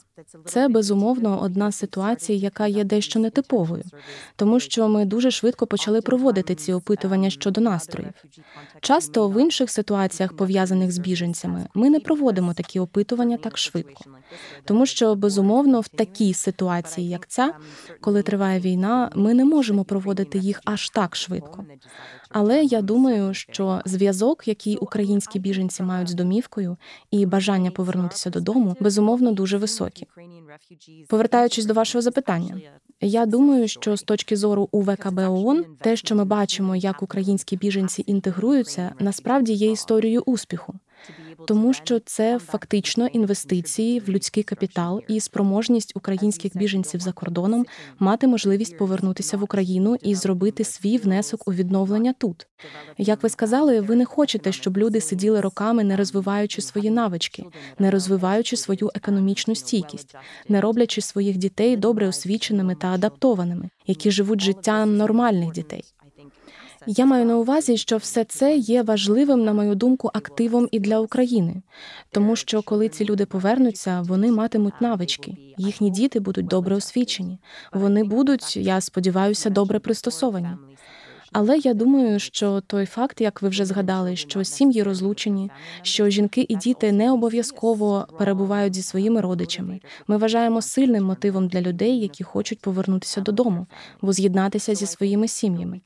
Це 0.46 0.68
безумовно 0.68 1.42
одна 1.42 1.72
з 1.72 1.76
ситуацій, 1.76 2.34
яка 2.34 2.68
є 2.68 2.84
дещо 2.84 3.20
нетиповою, 3.20 3.84
тому 4.36 4.60
що 4.60 4.88
ми 4.88 5.06
дуже 5.06 5.32
швидко 5.32 5.68
почали 5.68 6.02
проводити 6.02 6.56
ці 6.56 6.74
опитування 6.74 7.30
щодо 7.30 7.62
настроїв. 7.62 8.14
Часто 8.82 9.30
в 9.30 9.42
інших 9.42 9.70
ситуаціях, 9.70 10.36
пов'язаних 10.36 10.92
з 10.92 10.98
біженцями, 10.98 11.68
ми 11.74 11.90
не 11.90 12.00
проводимо 12.00 12.54
такі 12.54 12.80
опитування 12.80 13.38
так 13.38 13.58
швидко, 13.58 14.04
тому 14.66 14.86
що 14.86 15.16
безумовно 15.16 15.82
в 15.82 15.88
такій 15.88 16.34
ситуації, 16.34 17.10
як 17.10 17.28
ця, 17.28 17.54
коли 18.02 18.22
триває 18.22 18.60
війна, 18.60 19.12
ми 19.16 19.34
не 19.34 19.46
можемо 19.46 19.84
проводити 19.84 20.38
їх 20.38 20.62
аж 20.66 20.90
так 20.90 21.16
швидко. 21.16 21.66
Але 22.30 22.64
я 22.64 22.82
думаю, 22.82 23.34
що 23.34 23.82
зв'язок, 23.86 24.48
який 24.48 24.78
українські 24.78 25.40
біженці 25.40 25.84
мають 25.84 26.10
з 26.10 26.14
домівкою, 26.14 26.78
і 27.12 27.26
бажання 27.26 27.72
повернутися 27.72 28.30
додому, 28.30 28.76
безумовно 28.80 29.32
дуже 29.32 29.58
високі. 29.58 30.08
Повертаючись 31.08 31.66
до 31.66 31.74
вашого 31.74 32.02
запитання, 32.02 32.62
я 33.02 33.26
думаю, 33.26 33.68
що 33.68 33.98
з 33.98 34.04
точки 34.04 34.36
зору 34.36 34.70
УВКБ 34.72 35.20
ООН, 35.20 35.66
те, 35.82 35.96
що 35.96 36.16
ми 36.16 36.26
бачимо, 36.26 36.76
як 36.76 37.04
українські 37.04 37.58
біженці 37.58 38.04
інтегруються, 38.08 38.94
насправді 39.00 39.54
є 39.54 39.72
історією 39.72 40.24
успіху 40.26 40.74
тому 41.48 41.74
що 41.74 42.00
це 42.00 42.40
фактично 42.40 43.08
інвестиції 43.08 44.00
в 44.00 44.10
людський 44.10 44.44
капітал 44.44 45.02
і 45.08 45.20
спроможність 45.20 45.92
українських 45.96 46.58
біженців 46.58 47.00
за 47.00 47.12
кордоном 47.12 47.66
мати 48.00 48.28
можливість 48.28 48.78
повернутися 48.78 49.38
в 49.38 49.44
Україну 49.44 49.98
і 50.02 50.16
зробити 50.16 50.64
свій 50.64 50.98
внесок 50.98 51.48
у 51.48 51.54
відновлення 51.54 52.14
тут. 52.18 52.48
Як 52.98 53.24
ви 53.24 53.30
сказали, 53.30 53.82
ви 53.82 53.96
не 53.96 54.06
хочете, 54.06 54.52
щоб 54.52 54.78
люди 54.78 55.02
сиділи 55.02 55.42
роками, 55.42 55.84
не 55.84 55.96
розвиваючи 55.96 56.62
свої 56.62 56.90
навички, 56.90 57.44
не 57.80 57.92
розвиваючи 57.92 58.58
свою 58.58 58.92
економічну 58.96 59.56
стійкість, 59.56 60.16
не 60.50 60.62
роблячи 60.62 61.02
своїх 61.02 61.38
дітей 61.38 61.78
добре 61.78 62.08
освіченими 62.08 62.76
та 62.76 62.88
адаптованими, 62.88 63.70
які 63.88 64.12
живуть 64.12 64.42
життям 64.42 64.98
нормальних 64.98 65.52
дітей. 65.52 65.84
Я 66.86 67.06
маю 67.06 67.26
на 67.26 67.38
увазі, 67.38 67.78
що 67.78 67.98
все 67.98 68.24
це 68.24 68.56
є 68.56 68.84
важливим, 68.84 69.44
на 69.44 69.54
мою 69.54 69.76
думку, 69.76 70.12
активом 70.14 70.68
і 70.72 70.80
для 70.80 71.00
України, 71.00 71.62
тому 72.12 72.36
що 72.36 72.62
коли 72.62 72.90
ці 72.90 73.06
люди 73.06 73.26
повернуться, 73.26 74.02
вони 74.02 74.32
матимуть 74.32 74.82
навички. 74.82 75.38
Їхні 75.58 75.90
діти 75.90 76.20
будуть 76.20 76.48
добре 76.48 76.76
освічені. 76.76 77.38
Вони 77.74 78.04
будуть, 78.04 78.58
я 78.58 78.82
сподіваюся, 78.82 79.50
добре 79.50 79.80
пристосовані. 79.80 80.50
Але 81.32 81.58
я 81.58 81.74
думаю, 81.74 82.20
що 82.20 82.62
той 82.68 82.86
факт, 82.86 83.22
як 83.22 83.42
ви 83.42 83.50
вже 83.50 83.66
згадали, 83.66 84.16
що 84.16 84.44
сім'ї 84.44 84.84
розлучені, 84.84 85.52
що 85.82 86.10
жінки 86.10 86.46
і 86.50 86.56
діти 86.56 86.92
не 86.92 87.12
обов'язково 87.12 88.08
перебувають 88.18 88.76
зі 88.76 88.82
своїми 88.82 89.22
родичами. 89.22 89.80
Ми 90.08 90.18
вважаємо 90.18 90.62
сильним 90.62 91.04
мотивом 91.04 91.48
для 91.48 91.62
людей, 91.62 92.00
які 92.00 92.24
хочуть 92.24 92.60
повернутися 92.60 93.22
додому, 93.22 93.68
воз'єднатися 94.02 94.76
зі 94.76 94.86
своїми 94.86 95.28
сім'ями. 95.28 95.82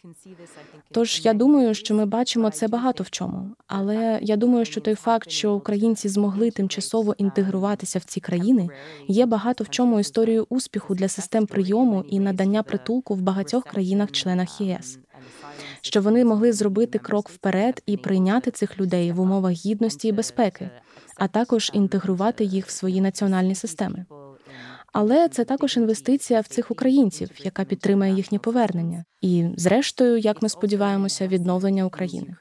Тож 0.91 1.25
я 1.25 1.33
думаю, 1.33 1.74
що 1.74 1.95
ми 1.95 2.05
бачимо 2.05 2.50
це 2.50 2.67
багато 2.67 3.03
в 3.03 3.10
чому. 3.10 3.50
Але 3.67 4.19
я 4.21 4.36
думаю, 4.36 4.65
що 4.65 4.81
той 4.81 4.95
факт, 4.95 5.29
що 5.29 5.53
українці 5.53 6.10
змогли 6.10 6.51
тимчасово 6.51 7.15
інтегруватися 7.17 8.00
в 8.00 8.03
ці 8.03 8.19
країни, 8.19 8.69
є 9.07 9.25
багато 9.25 9.63
в 9.63 9.69
чому 9.69 10.00
історією 10.00 10.45
успіху 10.50 10.95
для 10.95 11.07
систем 11.07 11.45
прийому 11.45 12.05
і 12.10 12.19
надання 12.19 12.63
притулку 12.63 13.15
в 13.15 13.21
багатьох 13.21 13.63
країнах-членах 13.63 14.62
ЄС 14.62 15.00
що 15.81 16.01
вони 16.01 16.25
могли 16.25 16.53
зробити 16.53 17.00
крок 17.00 17.29
вперед 17.29 17.83
і 17.85 17.97
прийняти 17.97 18.51
цих 18.51 18.79
людей 18.79 19.11
в 19.11 19.19
умовах 19.19 19.51
гідності 19.51 20.07
і 20.07 20.11
безпеки, 20.11 20.69
а 21.17 21.27
також 21.27 21.71
інтегрувати 21.73 22.43
їх 22.43 22.67
в 22.67 22.69
свої 22.69 23.01
національні 23.01 23.55
системи. 23.55 24.05
Але 24.93 25.29
це 25.29 25.45
також 25.45 25.77
інвестиція 25.77 26.41
в 26.41 26.47
цих 26.47 26.71
українців, 26.71 27.29
яка 27.38 27.63
підтримує 27.63 28.13
їхнє 28.13 28.39
повернення, 28.39 29.05
і, 29.21 29.47
зрештою, 29.57 30.17
як 30.17 30.41
ми 30.41 30.50
сподіваємося, 30.50 31.27
відновлення 31.27 31.85
України. 31.85 32.35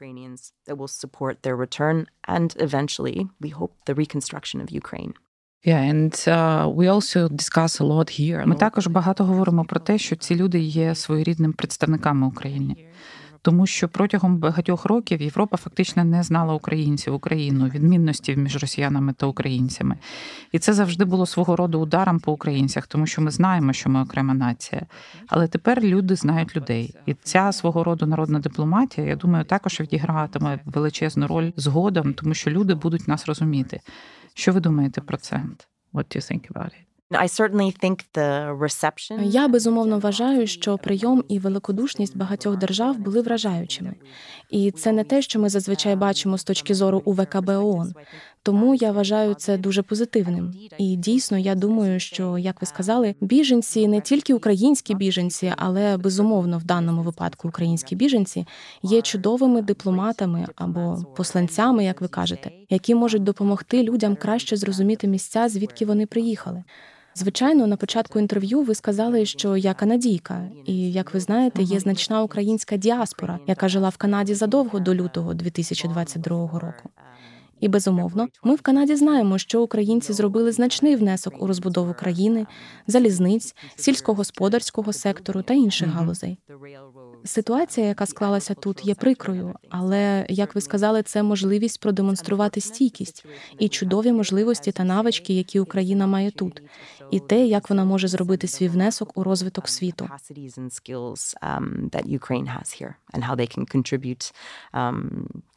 Yeah, 5.67 5.93
and 5.93 6.13
uh, 6.27 6.75
we 6.75 6.87
also 6.87 7.29
discuss 7.29 7.81
a 7.81 7.85
lot 7.85 8.09
here. 8.19 8.45
Ми 8.45 8.55
також 8.55 8.87
багато 8.87 9.23
говоримо 9.23 9.65
про 9.65 9.79
те, 9.79 9.97
що 9.97 10.15
ці 10.15 10.35
люди 10.35 10.59
є 10.59 10.95
своєрідним 10.95 11.53
представниками 11.53 12.27
України 12.27 12.75
тому 13.41 13.67
що 13.67 13.89
протягом 13.89 14.37
багатьох 14.37 14.85
років 14.85 15.21
Європа 15.21 15.57
фактично 15.57 16.03
не 16.03 16.23
знала 16.23 16.53
українців, 16.53 17.13
Україну, 17.13 17.67
відмінності 17.67 18.35
між 18.35 18.57
росіянами 18.57 19.13
та 19.13 19.25
українцями. 19.25 19.97
І 20.51 20.59
це 20.59 20.73
завжди 20.73 21.05
було 21.05 21.25
свого 21.25 21.55
роду 21.55 21.79
ударом 21.79 22.19
по 22.19 22.31
українцях, 22.31 22.87
тому 22.87 23.07
що 23.07 23.21
ми 23.21 23.31
знаємо, 23.31 23.73
що 23.73 23.89
ми 23.89 24.01
окрема 24.01 24.33
нація. 24.33 24.81
Але 25.27 25.47
тепер 25.47 25.83
люди 25.83 26.15
знають 26.15 26.55
людей, 26.55 26.95
і 27.05 27.13
ця 27.13 27.51
свого 27.51 27.83
роду 27.83 28.05
народна 28.05 28.39
дипломатія, 28.39 29.07
я 29.07 29.15
думаю, 29.15 29.45
також 29.45 29.79
відігратиме 29.79 30.59
величезну 30.65 31.27
роль 31.27 31.51
згодом, 31.55 32.13
тому 32.13 32.33
що 32.33 32.51
люди 32.51 32.75
будуть 32.75 33.07
нас 33.07 33.27
розуміти. 33.27 33.79
Що 34.33 34.53
ви 34.53 34.59
думаєте 34.59 35.01
про 35.01 35.17
це? 35.17 35.43
What 35.93 36.05
do 36.05 36.15
you 36.15 36.31
think 36.31 36.51
about 36.51 36.65
it? 36.65 36.90
Я 39.23 39.47
безумовно 39.47 39.99
вважаю, 39.99 40.47
що 40.47 40.77
прийом 40.77 41.23
і 41.27 41.39
великодушність 41.39 42.17
багатьох 42.17 42.57
держав 42.57 42.97
були 42.97 43.21
вражаючими, 43.21 43.93
і 44.49 44.71
це 44.71 44.91
не 44.91 45.03
те, 45.03 45.21
що 45.21 45.39
ми 45.39 45.49
зазвичай 45.49 45.95
бачимо 45.95 46.37
з 46.37 46.43
точки 46.43 46.75
зору 46.75 47.01
УВКБ 47.05 47.49
ООН. 47.49 47.93
Тому 48.43 48.75
я 48.75 48.91
вважаю 48.91 49.33
це 49.33 49.57
дуже 49.57 49.81
позитивним. 49.81 50.53
І 50.77 50.95
дійсно, 50.95 51.37
я 51.37 51.55
думаю, 51.55 51.99
що 51.99 52.37
як 52.37 52.61
ви 52.61 52.67
сказали, 52.67 53.15
біженці 53.21 53.87
не 53.87 54.01
тільки 54.01 54.33
українські 54.33 54.95
біженці, 54.95 55.53
але 55.57 55.97
безумовно 55.97 56.57
в 56.57 56.63
даному 56.63 57.01
випадку 57.01 57.47
українські 57.47 57.95
біженці 57.95 58.45
є 58.83 59.01
чудовими 59.01 59.61
дипломатами 59.61 60.47
або 60.55 61.05
посланцями, 61.17 61.85
як 61.85 62.01
ви 62.01 62.07
кажете, 62.07 62.51
які 62.69 62.95
можуть 62.95 63.23
допомогти 63.23 63.83
людям 63.83 64.15
краще 64.15 64.57
зрозуміти 64.57 65.07
місця, 65.07 65.49
звідки 65.49 65.85
вони 65.85 66.05
приїхали. 66.05 66.63
Звичайно, 67.15 67.67
на 67.67 67.77
початку 67.77 68.19
інтерв'ю 68.19 68.61
ви 68.61 68.75
сказали, 68.75 69.25
що 69.25 69.57
я 69.57 69.73
канадійка, 69.73 70.41
і 70.65 70.91
як 70.91 71.13
ви 71.13 71.19
знаєте, 71.19 71.63
є 71.63 71.79
значна 71.79 72.23
українська 72.23 72.77
діаспора, 72.77 73.39
яка 73.47 73.69
жила 73.69 73.89
в 73.89 73.97
Канаді 73.97 74.33
задовго 74.33 74.79
до 74.79 74.95
лютого 74.95 75.33
2022 75.33 76.59
року. 76.59 76.89
І 77.61 77.67
безумовно, 77.67 78.27
ми 78.43 78.55
в 78.55 78.61
Канаді 78.61 78.95
знаємо, 78.95 79.37
що 79.37 79.61
українці 79.61 80.13
зробили 80.13 80.51
значний 80.51 80.95
внесок 80.95 81.41
у 81.41 81.47
розбудову 81.47 81.93
країни, 81.93 82.45
залізниць, 82.87 83.55
сільськогосподарського 83.75 84.93
сектору 84.93 85.41
та 85.41 85.53
інших 85.53 85.89
галузей. 85.89 86.37
Ситуація, 87.23 87.87
яка 87.87 88.05
склалася 88.05 88.53
тут, 88.53 88.85
є 88.85 88.95
прикрою, 88.95 89.55
але 89.69 90.25
як 90.29 90.55
ви 90.55 90.61
сказали, 90.61 91.03
це 91.03 91.23
можливість 91.23 91.79
продемонструвати 91.79 92.61
стійкість 92.61 93.25
і 93.59 93.69
чудові 93.69 94.11
можливості 94.11 94.71
та 94.71 94.83
навички, 94.83 95.33
які 95.33 95.59
Україна 95.59 96.07
має 96.07 96.31
тут, 96.31 96.61
і 97.11 97.19
те, 97.19 97.45
як 97.45 97.69
вона 97.69 97.85
може 97.85 98.07
зробити 98.07 98.47
свій 98.47 98.67
внесок 98.67 99.17
у 99.17 99.23
розвиток 99.23 99.69
світу. 99.69 100.09
Yeah, 100.11 100.19
did 100.31 100.37
you 100.37 100.49
make 100.57 100.63
some 100.63 100.69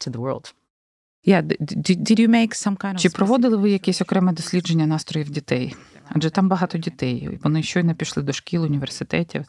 kind 0.07 0.43
of... 0.43 0.64
Чи 2.99 3.09
проводили 3.09 3.57
ви 3.57 3.71
якесь 3.71 4.01
окреме 4.01 4.33
дослідження 4.33 4.87
настроїв 4.87 5.29
дітей? 5.29 5.75
Адже 6.09 6.29
там 6.29 6.49
багато 6.49 6.77
дітей. 6.77 7.39
Вони 7.43 7.63
щойно 7.63 7.95
пішли 7.95 8.23
до 8.23 8.33
шкіл, 8.33 8.63
університетів. 8.63 9.45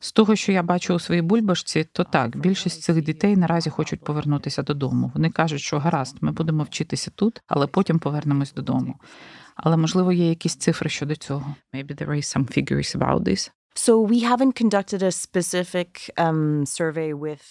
З 0.00 0.12
того, 0.12 0.36
що 0.36 0.52
я 0.52 0.62
бачу 0.62 0.94
у 0.94 0.98
своїй 0.98 1.22
бульбашці, 1.22 1.84
то 1.92 2.04
так, 2.04 2.36
більшість 2.36 2.82
цих 2.82 3.02
дітей 3.02 3.36
наразі 3.36 3.70
хочуть 3.70 4.04
повернутися 4.04 4.62
додому. 4.62 5.12
Вони 5.14 5.30
кажуть, 5.30 5.60
що 5.60 5.78
гаразд, 5.78 6.16
ми 6.20 6.32
будемо 6.32 6.62
вчитися 6.62 7.10
тут, 7.14 7.40
але 7.46 7.66
потім 7.66 7.98
повернемось 7.98 8.52
додому. 8.52 8.94
Але 9.56 9.76
можливо 9.76 10.12
є 10.12 10.28
якісь 10.28 10.56
цифри 10.56 10.90
щодо 10.90 11.16
цього. 11.16 11.54
Maybe 11.74 12.02
there 12.02 12.10
is 12.10 12.38
some 12.38 12.58
figures 12.58 12.98
about 12.98 13.20
this. 13.20 13.50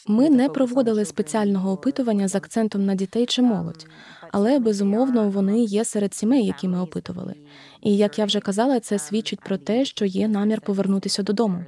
Ми 0.08 0.30
не 0.30 0.50
проводили 0.50 1.06
спеціального 1.06 1.72
опитування 1.72 2.28
з 2.28 2.36
акцентом 2.36 2.86
на 2.86 2.96
дітей 2.96 3.26
чи 3.26 3.42
молодь, 3.42 3.86
але 4.32 4.60
безумовно 4.60 5.30
вони 5.30 5.60
є 5.60 5.86
серед 5.86 6.14
сімей, 6.14 6.46
які 6.46 6.68
ми 6.68 6.80
опитували. 6.82 7.36
І 7.82 7.98
як 7.98 8.20
я 8.20 8.26
вже 8.26 8.40
казала, 8.40 8.80
це 8.80 9.00
свідчить 9.00 9.40
про 9.40 9.58
те, 9.58 9.86
що 9.86 10.06
є 10.06 10.28
намір 10.28 10.62
повернутися 10.62 11.24
додому. 11.24 11.66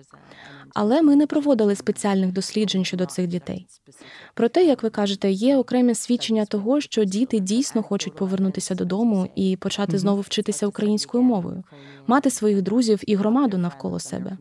Але 0.75 1.01
ми 1.01 1.15
не 1.15 1.27
проводили 1.27 1.75
спеціальних 1.75 2.31
досліджень 2.31 2.85
щодо 2.85 3.05
цих 3.05 3.27
дітей. 3.27 3.67
Проте, 4.33 4.63
як 4.63 4.83
ви 4.83 4.89
кажете, 4.89 5.31
є 5.31 5.57
окремі 5.57 5.95
свідчення 5.95 6.45
того, 6.45 6.81
що 6.81 7.03
діти 7.03 7.39
дійсно 7.39 7.83
хочуть 7.83 8.15
повернутися 8.15 8.75
додому 8.75 9.27
і 9.35 9.57
почати 9.57 9.97
знову 9.97 10.21
вчитися 10.21 10.67
українською 10.67 11.23
мовою, 11.23 11.63
мати 12.07 12.29
своїх 12.29 12.61
друзів 12.61 12.99
і 13.07 13.15
громаду 13.15 13.57
навколо 13.57 13.99
себе. 13.99 14.37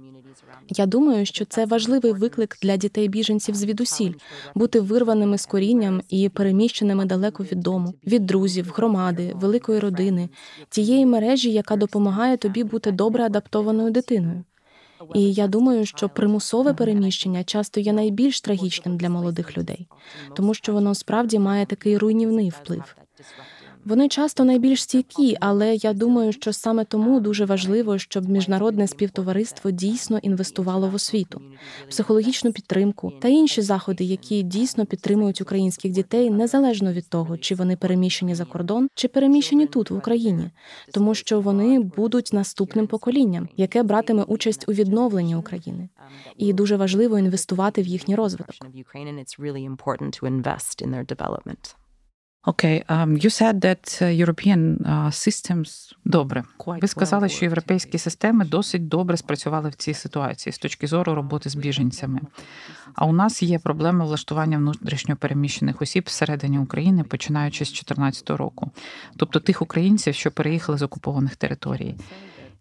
Я 0.68 0.86
думаю, 0.86 1.26
що 1.26 1.44
це 1.44 1.66
важливий 1.66 2.12
виклик 2.12 2.56
для 2.62 2.76
дітей 2.76 3.08
біженців 3.08 3.54
звідусіль 3.54 4.14
бути 4.54 4.80
вирваними 4.80 5.38
з 5.38 5.46
корінням 5.46 6.02
і 6.08 6.28
переміщеними 6.28 7.04
далеко 7.04 7.42
від 7.42 7.60
дому, 7.60 7.94
від 8.06 8.26
друзів, 8.26 8.72
громади, 8.76 9.32
великої 9.34 9.80
родини, 9.80 10.28
тієї 10.68 11.06
мережі, 11.06 11.52
яка 11.52 11.76
допомагає 11.76 12.36
тобі 12.36 12.64
бути 12.64 12.92
добре 12.92 13.24
адаптованою 13.24 13.90
дитиною. 13.90 14.44
І 15.14 15.32
я 15.32 15.48
думаю, 15.48 15.86
що 15.86 16.08
примусове 16.08 16.74
переміщення 16.74 17.44
часто 17.44 17.80
є 17.80 17.92
найбільш 17.92 18.40
трагічним 18.40 18.96
для 18.96 19.08
молодих 19.08 19.58
людей, 19.58 19.88
тому 20.36 20.54
що 20.54 20.72
воно 20.72 20.94
справді 20.94 21.38
має 21.38 21.66
такий 21.66 21.98
руйнівний 21.98 22.50
вплив. 22.50 22.96
Вони 23.84 24.08
часто 24.08 24.44
найбільш 24.44 24.82
стійкі, 24.82 25.36
але 25.40 25.74
я 25.74 25.92
думаю, 25.92 26.32
що 26.32 26.52
саме 26.52 26.84
тому 26.84 27.20
дуже 27.20 27.44
важливо, 27.44 27.98
щоб 27.98 28.28
міжнародне 28.28 28.86
співтовариство 28.86 29.70
дійсно 29.70 30.18
інвестувало 30.18 30.88
в 30.88 30.94
освіту, 30.94 31.42
психологічну 31.88 32.52
підтримку 32.52 33.12
та 33.20 33.28
інші 33.28 33.62
заходи, 33.62 34.04
які 34.04 34.42
дійсно 34.42 34.86
підтримують 34.86 35.40
українських 35.40 35.92
дітей 35.92 36.30
незалежно 36.30 36.92
від 36.92 37.08
того, 37.08 37.38
чи 37.38 37.54
вони 37.54 37.76
переміщені 37.76 38.34
за 38.34 38.44
кордон, 38.44 38.88
чи 38.94 39.08
переміщені 39.08 39.66
тут 39.66 39.90
в 39.90 39.96
Україні, 39.96 40.50
тому 40.92 41.14
що 41.14 41.40
вони 41.40 41.80
будуть 41.80 42.32
наступним 42.32 42.86
поколінням, 42.86 43.48
яке 43.56 43.82
братиме 43.82 44.22
участь 44.22 44.64
у 44.68 44.72
відновленні 44.72 45.36
України, 45.36 45.88
і 46.36 46.52
дуже 46.52 46.76
важливо 46.76 47.18
інвестувати 47.18 47.82
в 47.82 47.86
їхній 47.86 48.14
розвиток. 48.14 48.56
Окей, 52.46 52.84
okay. 52.88 53.04
um, 53.04 53.16
you 53.16 53.30
said 53.30 53.60
that 53.60 54.02
uh, 54.02 54.24
European 54.24 54.76
uh, 54.84 55.10
systems... 55.10 55.94
Добре. 56.04 56.44
Ви 56.66 56.88
сказали, 56.88 57.28
що 57.28 57.44
європейські 57.44 57.98
системи 57.98 58.44
досить 58.44 58.88
добре 58.88 59.16
спрацювали 59.16 59.68
в 59.68 59.74
цій 59.74 59.94
ситуації 59.94 60.52
з 60.52 60.58
точки 60.58 60.86
зору 60.86 61.14
роботи 61.14 61.50
з 61.50 61.54
біженцями. 61.54 62.20
А 62.94 63.06
у 63.06 63.12
нас 63.12 63.42
є 63.42 63.58
проблема 63.58 64.04
влаштування 64.04 64.58
внутрішньопереміщених 64.58 65.82
осіб 65.82 66.04
всередині 66.06 66.58
України, 66.58 67.04
починаючи 67.04 67.64
з 67.64 67.68
2014 67.68 68.30
року, 68.30 68.70
тобто 69.16 69.40
тих 69.40 69.62
українців, 69.62 70.14
що 70.14 70.30
переїхали 70.30 70.78
з 70.78 70.82
окупованих 70.82 71.36
територій. 71.36 71.94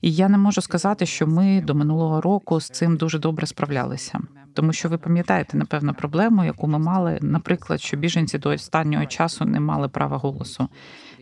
І 0.02 0.14
я 0.14 0.30
не 0.30 0.38
можу 0.38 0.62
сказати, 0.62 1.06
що 1.06 1.28
ми 1.28 1.62
до 1.62 1.76
минулого 1.76 2.22
року 2.22 2.60
з 2.60 2.70
цим 2.70 2.98
дуже 2.98 3.20
добре 3.20 3.48
справлялися. 3.48 4.20
Тому 4.54 4.74
що 4.74 4.90
ви 4.90 4.98
пам'ятаєте, 4.98 5.58
напевно, 5.58 5.94
проблему, 5.94 6.44
яку 6.44 6.68
ми 6.68 6.80
мали, 6.80 7.20
наприклад, 7.22 7.82
що 7.82 7.98
біженці 7.98 8.38
до 8.38 8.50
останнього 8.50 9.06
часу 9.06 9.46
не 9.46 9.60
мали 9.60 9.90
права 9.90 10.18
голосу. 10.18 10.70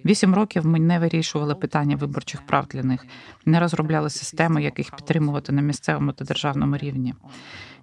Вісім 0.06 0.36
років 0.36 0.66
ми 0.66 0.80
не 0.80 1.00
вирішували 1.00 1.56
питання 1.56 1.96
виборчих 1.96 2.42
прав 2.46 2.68
для 2.68 2.84
них, 2.84 3.06
не 3.46 3.60
розробляли 3.60 4.10
системи, 4.10 4.64
як 4.64 4.80
їх 4.80 4.96
підтримувати 4.96 5.52
на 5.52 5.62
місцевому 5.62 6.12
та 6.12 6.26
державному 6.26 6.78
рівні. 6.78 7.14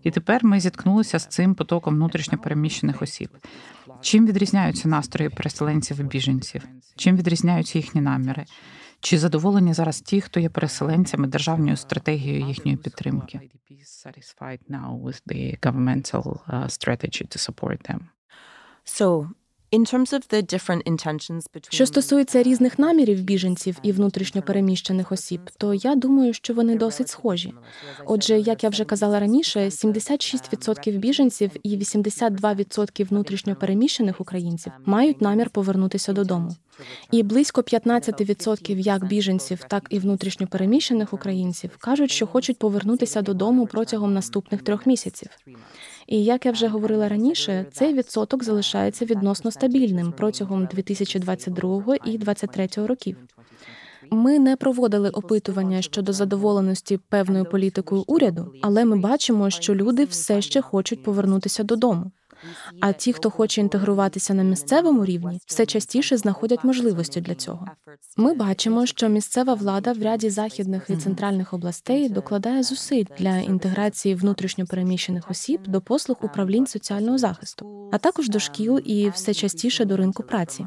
І 0.02 0.10
тепер 0.10 0.44
ми 0.44 0.60
зіткнулися 0.60 1.18
з 1.18 1.26
цим 1.26 1.54
потоком 1.54 1.94
внутрішньопереміщених 1.94 3.02
осіб. 3.02 3.28
Чим 4.00 4.26
відрізняються 4.26 4.88
настрої 4.88 5.30
переселенців 5.30 6.00
і 6.00 6.02
біженців? 6.02 6.62
Чим 6.96 7.16
відрізняються 7.16 7.78
їхні 7.78 8.00
наміри? 8.00 8.44
Чи 9.00 9.18
задоволені 9.18 9.72
зараз 9.72 10.00
ті, 10.00 10.20
хто 10.20 10.40
є 10.40 10.48
переселенцями 10.48 11.26
державною 11.26 11.76
стратегією 11.76 12.46
їхньої 12.46 12.76
підтримки? 12.76 13.50
So, 18.84 19.30
що 21.72 21.86
стосується 21.86 22.42
різних 22.42 22.78
намірів 22.78 23.22
біженців 23.22 23.76
і 23.82 23.92
внутрішньопереміщених 23.92 25.12
осіб, 25.12 25.40
то 25.58 25.74
я 25.74 25.94
думаю, 25.94 26.32
що 26.34 26.54
вони 26.54 26.76
досить 26.76 27.08
схожі. 27.08 27.54
Отже, 28.06 28.38
як 28.38 28.64
я 28.64 28.70
вже 28.70 28.84
казала 28.84 29.20
раніше, 29.20 29.60
76% 29.60 30.98
біженців 30.98 31.50
і 31.62 31.76
82% 31.76 33.08
внутрішньопереміщених 33.08 34.20
українців 34.20 34.72
мають 34.84 35.20
намір 35.20 35.50
повернутися 35.50 36.12
додому. 36.12 36.56
І 37.10 37.22
близько 37.22 37.60
15% 37.60 38.78
як 38.78 39.04
біженців, 39.04 39.64
так 39.68 39.86
і 39.90 39.98
внутрішньопереміщених 39.98 41.12
українців 41.12 41.70
кажуть, 41.78 42.10
що 42.10 42.26
хочуть 42.26 42.58
повернутися 42.58 43.22
додому 43.22 43.66
протягом 43.66 44.14
наступних 44.14 44.62
трьох 44.62 44.86
місяців. 44.86 45.28
І 46.08 46.24
як 46.24 46.46
я 46.46 46.52
вже 46.52 46.68
говорила 46.68 47.08
раніше, 47.08 47.66
цей 47.72 47.94
відсоток 47.94 48.44
залишається 48.44 49.04
відносно 49.04 49.50
стабільним 49.50 50.12
протягом 50.12 50.66
2022 50.66 51.96
і 52.04 52.18
2023 52.18 52.86
років. 52.86 53.16
Ми 54.10 54.38
не 54.38 54.56
проводили 54.56 55.10
опитування 55.10 55.82
щодо 55.82 56.12
задоволеності 56.12 56.98
певною 57.08 57.44
політикою 57.44 58.04
уряду, 58.06 58.52
але 58.62 58.84
ми 58.84 58.96
бачимо, 58.96 59.50
що 59.50 59.74
люди 59.74 60.04
все 60.04 60.42
ще 60.42 60.60
хочуть 60.60 61.02
повернутися 61.02 61.62
додому. 61.62 62.10
А 62.80 62.92
ті, 62.92 63.12
хто 63.12 63.30
хоче 63.30 63.60
інтегруватися 63.60 64.34
на 64.34 64.42
місцевому 64.42 65.04
рівні, 65.04 65.40
все 65.46 65.66
частіше 65.66 66.16
знаходять 66.16 66.64
можливості 66.64 67.20
для 67.20 67.34
цього. 67.34 67.66
Ми 68.16 68.34
бачимо, 68.34 68.86
що 68.86 69.08
місцева 69.08 69.54
влада 69.54 69.92
в 69.92 70.02
ряді 70.02 70.30
західних 70.30 70.90
і 70.90 70.96
центральних 70.96 71.54
областей 71.54 72.08
докладає 72.08 72.62
зусиль 72.62 73.04
для 73.18 73.36
інтеграції 73.36 74.14
внутрішньопереміщених 74.14 75.30
осіб 75.30 75.60
до 75.66 75.80
послуг 75.80 76.16
управлінь 76.22 76.66
соціального 76.66 77.18
захисту, 77.18 77.90
а 77.92 77.98
також 77.98 78.28
до 78.28 78.38
шкіл 78.38 78.80
і 78.84 79.10
все 79.10 79.34
частіше 79.34 79.84
до 79.84 79.96
ринку 79.96 80.22
праці. 80.22 80.66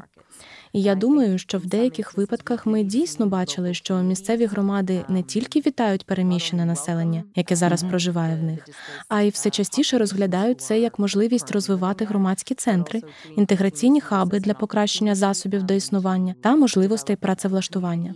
І 0.72 0.82
я 0.82 0.94
думаю, 0.94 1.38
що 1.38 1.58
в 1.58 1.66
деяких 1.66 2.16
випадках 2.16 2.66
ми 2.66 2.82
дійсно 2.82 3.26
бачили, 3.26 3.74
що 3.74 3.94
місцеві 3.94 4.46
громади 4.46 5.04
не 5.08 5.22
тільки 5.22 5.60
вітають 5.60 6.06
переміщене 6.06 6.64
населення, 6.64 7.24
яке 7.36 7.56
зараз 7.56 7.82
проживає 7.82 8.36
в 8.36 8.42
них, 8.42 8.68
а 9.08 9.20
й 9.20 9.30
все 9.30 9.50
частіше 9.50 9.98
розглядають 9.98 10.60
це 10.60 10.80
як 10.80 10.98
можливість 10.98 11.50
розвивати 11.50 12.04
громадські 12.04 12.54
центри, 12.54 13.02
інтеграційні 13.36 14.00
хаби 14.00 14.40
для 14.40 14.54
покращення 14.54 15.14
засобів 15.14 15.62
до 15.62 15.74
існування 15.74 16.34
та 16.42 16.56
можливостей 16.56 17.16
працевлаштування, 17.16 18.14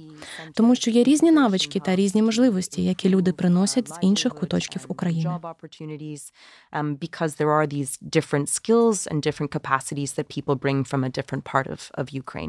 тому 0.54 0.74
що 0.74 0.90
є 0.90 1.04
різні 1.04 1.32
навички 1.32 1.80
та 1.80 1.96
різні 1.96 2.22
можливості, 2.22 2.84
які 2.84 3.08
люди 3.08 3.32
приносять 3.32 3.88
з 3.88 3.98
інших 4.00 4.34
куточків 4.34 4.84
України. 4.88 5.30
Um, 6.72 6.96
because 7.06 7.32
there 7.40 7.52
are 7.58 7.66
these 7.76 7.92
different 8.16 8.48
skills 8.58 8.96
and 9.10 9.18
different 9.28 9.50
capacities 9.58 10.10
that 10.16 10.26
people 10.36 10.54
bring 10.64 10.78
from 10.90 11.00
a 11.08 11.10
different 11.18 11.44
part 11.52 11.66
of, 11.74 11.80
of 12.00 12.04
Ukraine. 12.22 12.45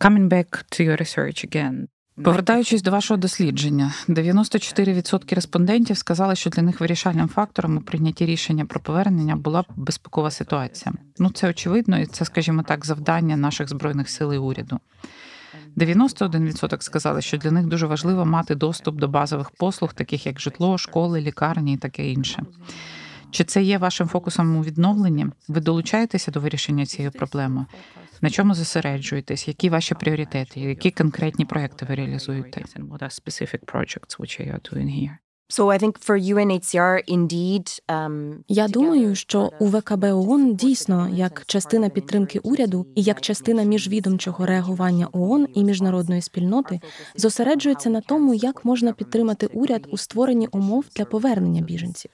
Coming 0.00 0.28
back 0.28 0.48
to 0.70 0.84
your 0.84 1.00
research 1.00 1.44
again. 1.44 1.86
Повертаючись 2.22 2.82
до 2.82 2.90
вашого 2.90 3.18
дослідження, 3.18 3.94
94% 4.08 5.34
респондентів 5.34 5.96
сказали, 5.96 6.36
що 6.36 6.50
для 6.50 6.62
них 6.62 6.80
вирішальним 6.80 7.28
фактором 7.28 7.76
у 7.76 7.80
прийнятті 7.80 8.26
рішення 8.26 8.64
про 8.64 8.80
повернення 8.80 9.36
була 9.36 9.64
безпекова 9.76 10.30
ситуація. 10.30 10.92
Ну 11.18 11.30
це 11.30 11.48
очевидно, 11.48 11.98
і 11.98 12.06
це, 12.06 12.24
скажімо 12.24 12.62
так, 12.62 12.86
завдання 12.86 13.36
наших 13.36 13.68
збройних 13.68 14.10
сил 14.10 14.32
і 14.32 14.38
уряду. 14.38 14.80
91% 15.76 16.82
сказали, 16.82 17.22
що 17.22 17.38
для 17.38 17.50
них 17.50 17.66
дуже 17.66 17.86
важливо 17.86 18.24
мати 18.24 18.54
доступ 18.54 18.96
до 18.96 19.08
базових 19.08 19.50
послуг, 19.50 19.92
таких 19.92 20.26
як 20.26 20.40
житло, 20.40 20.78
школи, 20.78 21.20
лікарні 21.20 21.74
і 21.74 21.76
таке 21.76 22.10
інше. 22.10 22.42
Чи 23.30 23.44
це 23.44 23.62
є 23.62 23.78
вашим 23.78 24.08
фокусом 24.08 24.56
у 24.56 24.62
відновленні? 24.62 25.26
Ви 25.48 25.60
долучаєтеся 25.60 26.30
до 26.30 26.40
вирішення 26.40 26.86
цієї 26.86 27.10
проблеми? 27.10 27.66
На 28.24 28.30
чому 28.30 28.54
зосереджуєтесь? 28.54 29.48
Які 29.48 29.68
ваші 29.68 29.94
пріоритети? 29.94 30.60
Які 30.60 30.90
конкретні 30.90 31.44
проекти 31.44 31.86
ви 31.88 31.94
реалізуєте? 31.94 32.64
So 35.50 35.64
I 35.66 35.82
think 35.82 36.06
for 36.06 36.16
UNHCR, 36.34 37.14
indeed, 37.16 37.80
um, 37.88 38.34
Я 38.48 38.68
думаю, 38.68 39.14
що 39.14 39.50
УВКБ 39.60 40.04
ООН 40.04 40.54
дійсно 40.54 41.08
як 41.12 41.42
частина 41.46 41.88
підтримки 41.88 42.38
уряду 42.38 42.86
і 42.94 43.02
як 43.02 43.20
частина 43.20 43.62
міжвідомчого 43.62 44.46
реагування 44.46 45.08
ООН 45.12 45.46
і 45.54 45.64
міжнародної 45.64 46.22
спільноти 46.22 46.80
зосереджується 47.16 47.90
на 47.90 48.00
тому, 48.00 48.34
як 48.34 48.64
можна 48.64 48.92
підтримати 48.92 49.46
уряд 49.46 49.86
у 49.90 49.96
створенні 49.96 50.48
умов 50.52 50.84
для 50.96 51.04
повернення 51.04 51.62
біженців 51.62 52.10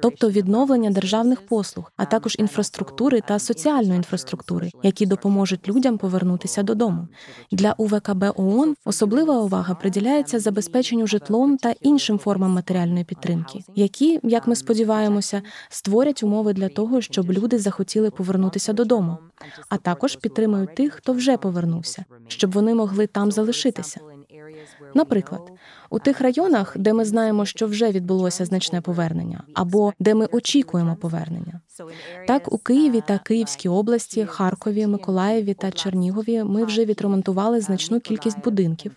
тобто 0.00 0.30
відновлення 0.30 0.90
державних 0.90 1.46
послуг, 1.46 1.92
а 1.96 2.04
також 2.04 2.36
інфраструктури 2.38 3.20
та 3.20 3.38
соціальної 3.38 3.96
інфраструктури, 3.96 4.70
які 4.82 5.06
допоможуть 5.06 5.68
людям 5.68 5.98
повернутися 5.98 6.62
додому. 6.62 7.08
Для 7.52 7.74
УВКБ 7.78 8.24
ООН 8.36 8.74
особлива 8.84 9.38
увага 9.38 9.74
приділяється 9.74 10.38
забезпеченню 10.38 11.06
житлом 11.06 11.56
та 11.56 11.74
іншим 11.80 12.18
формам 12.18 12.50
матеріальної 12.50 13.04
підтримки, 13.04 13.60
які, 13.74 14.20
як 14.22 14.46
ми 14.46 14.56
сподіваємося, 14.56 15.42
створять 15.68 16.22
умови 16.22 16.52
для 16.52 16.68
того, 16.68 17.00
щоб 17.00 17.32
люди 17.32 17.58
захотіли 17.58 18.10
повернутися 18.10 18.72
додому, 18.72 19.18
а 19.68 19.76
також 19.76 20.16
підтримують 20.16 20.74
тих, 20.74 20.94
хто 20.94 21.12
вже 21.12 21.36
повернувся, 21.36 22.04
щоб 22.28 22.52
вони 22.52 22.74
могли 22.74 23.06
там 23.06 23.32
залишитися. 23.32 24.00
Наприклад, 24.94 25.50
у 25.90 25.98
тих 25.98 26.20
районах, 26.20 26.76
де 26.78 26.92
ми 26.92 27.04
знаємо, 27.04 27.46
що 27.46 27.66
вже 27.66 27.90
відбулося 27.90 28.44
значне 28.44 28.80
повернення, 28.80 29.42
або 29.54 29.92
де 29.98 30.14
ми 30.14 30.26
очікуємо 30.26 30.96
повернення. 30.96 31.60
Так, 32.26 32.52
у 32.52 32.58
Києві 32.58 33.02
та 33.06 33.18
Київській 33.18 33.68
області, 33.68 34.24
Харкові, 34.24 34.86
Миколаєві 34.86 35.54
та 35.54 35.70
Чернігові 35.70 36.44
ми 36.44 36.64
вже 36.64 36.84
відремонтували 36.84 37.60
значну 37.60 38.00
кількість 38.00 38.44
будинків, 38.44 38.92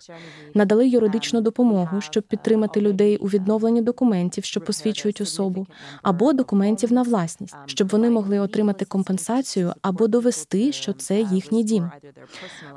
надали 0.54 0.88
юридичну 0.88 1.42
допомогу, 1.42 2.02
щоб 2.02 2.24
підтримати 2.24 2.82
людей 2.82 3.18
у 3.18 3.28
відновленні 3.28 3.82
документів, 3.82 4.44
що 4.44 4.62
посвідчують 4.62 5.22
особу, 5.22 5.68
або 6.02 6.34
документів 6.34 6.94
на 6.94 7.02
власність, 7.02 7.56
щоб 7.66 7.88
вони 7.88 8.10
могли 8.10 8.40
отримати 8.40 8.86
компенсацію 8.86 9.74
або 9.82 10.08
довести, 10.08 10.72
що 10.72 10.94
це 10.94 11.22
їхній 11.22 11.64
дім. 11.64 11.92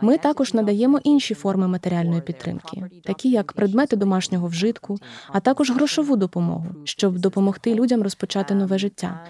Ми 0.01 0.19
також 0.19 0.55
надаємо 0.55 1.01
інші 1.05 1.35
форми 1.35 1.69
матеріальної 1.69 2.21
підтримки, 2.21 2.85
такі 3.05 3.31
як 3.31 3.53
предмети 3.53 3.97
домашнього 3.97 4.49
вжитку, 4.49 4.99
а 5.29 5.41
також 5.41 5.71
грошову 5.71 6.17
допомогу, 6.17 6.67
щоб 6.85 7.19
допомогти 7.19 7.75
людям 7.75 8.03
розпочати 8.03 8.55
нове 8.55 8.79
життя. 8.79 9.27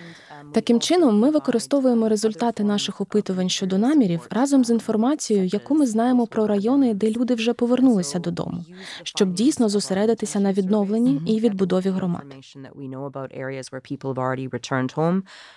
Таким 0.52 0.80
чином, 0.80 1.18
ми 1.18 1.30
використовуємо 1.30 2.08
результати 2.08 2.64
наших 2.64 3.00
опитувань 3.00 3.48
щодо 3.48 3.78
намірів 3.78 4.26
разом 4.30 4.64
з 4.64 4.70
інформацією, 4.70 5.46
яку 5.46 5.74
ми 5.74 5.86
знаємо 5.86 6.26
про 6.26 6.46
райони, 6.46 6.94
де 6.94 7.10
люди 7.10 7.34
вже 7.34 7.52
повернулися 7.52 8.18
додому, 8.18 8.64
щоб 9.02 9.32
дійсно 9.32 9.68
зосередитися 9.68 10.40
на 10.40 10.52
відновленні 10.52 11.22
і 11.26 11.40
відбудові 11.40 11.88
громад. 11.88 12.22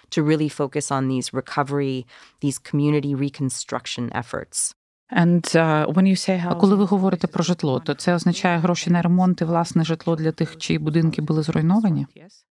to 0.10 0.24
really 0.24 0.50
focus 0.50 0.86
on 0.98 1.04
these 1.14 1.28
recovery, 1.42 2.06
these 2.44 2.58
community 2.70 3.14
reconstruction 3.26 4.04
efforts. 4.22 4.74
And, 5.12 5.44
when 5.96 6.06
you 6.06 6.16
say 6.16 6.38
how... 6.38 6.52
А 6.52 6.56
коли 6.56 6.76
ви 6.76 6.86
говорите 6.86 7.28
про 7.28 7.44
житло, 7.44 7.80
то 7.80 7.94
це 7.94 8.16
означає 8.16 8.58
гроші 8.58 8.90
на 8.90 9.02
ремонт 9.02 9.42
і 9.42 9.46
власне 9.46 9.84
житло 9.84 10.16
для 10.16 10.32
тих, 10.32 10.58
чиї 10.58 10.80
будинки 10.80 11.22
були 11.22 11.44
зруйновані? 11.44 12.08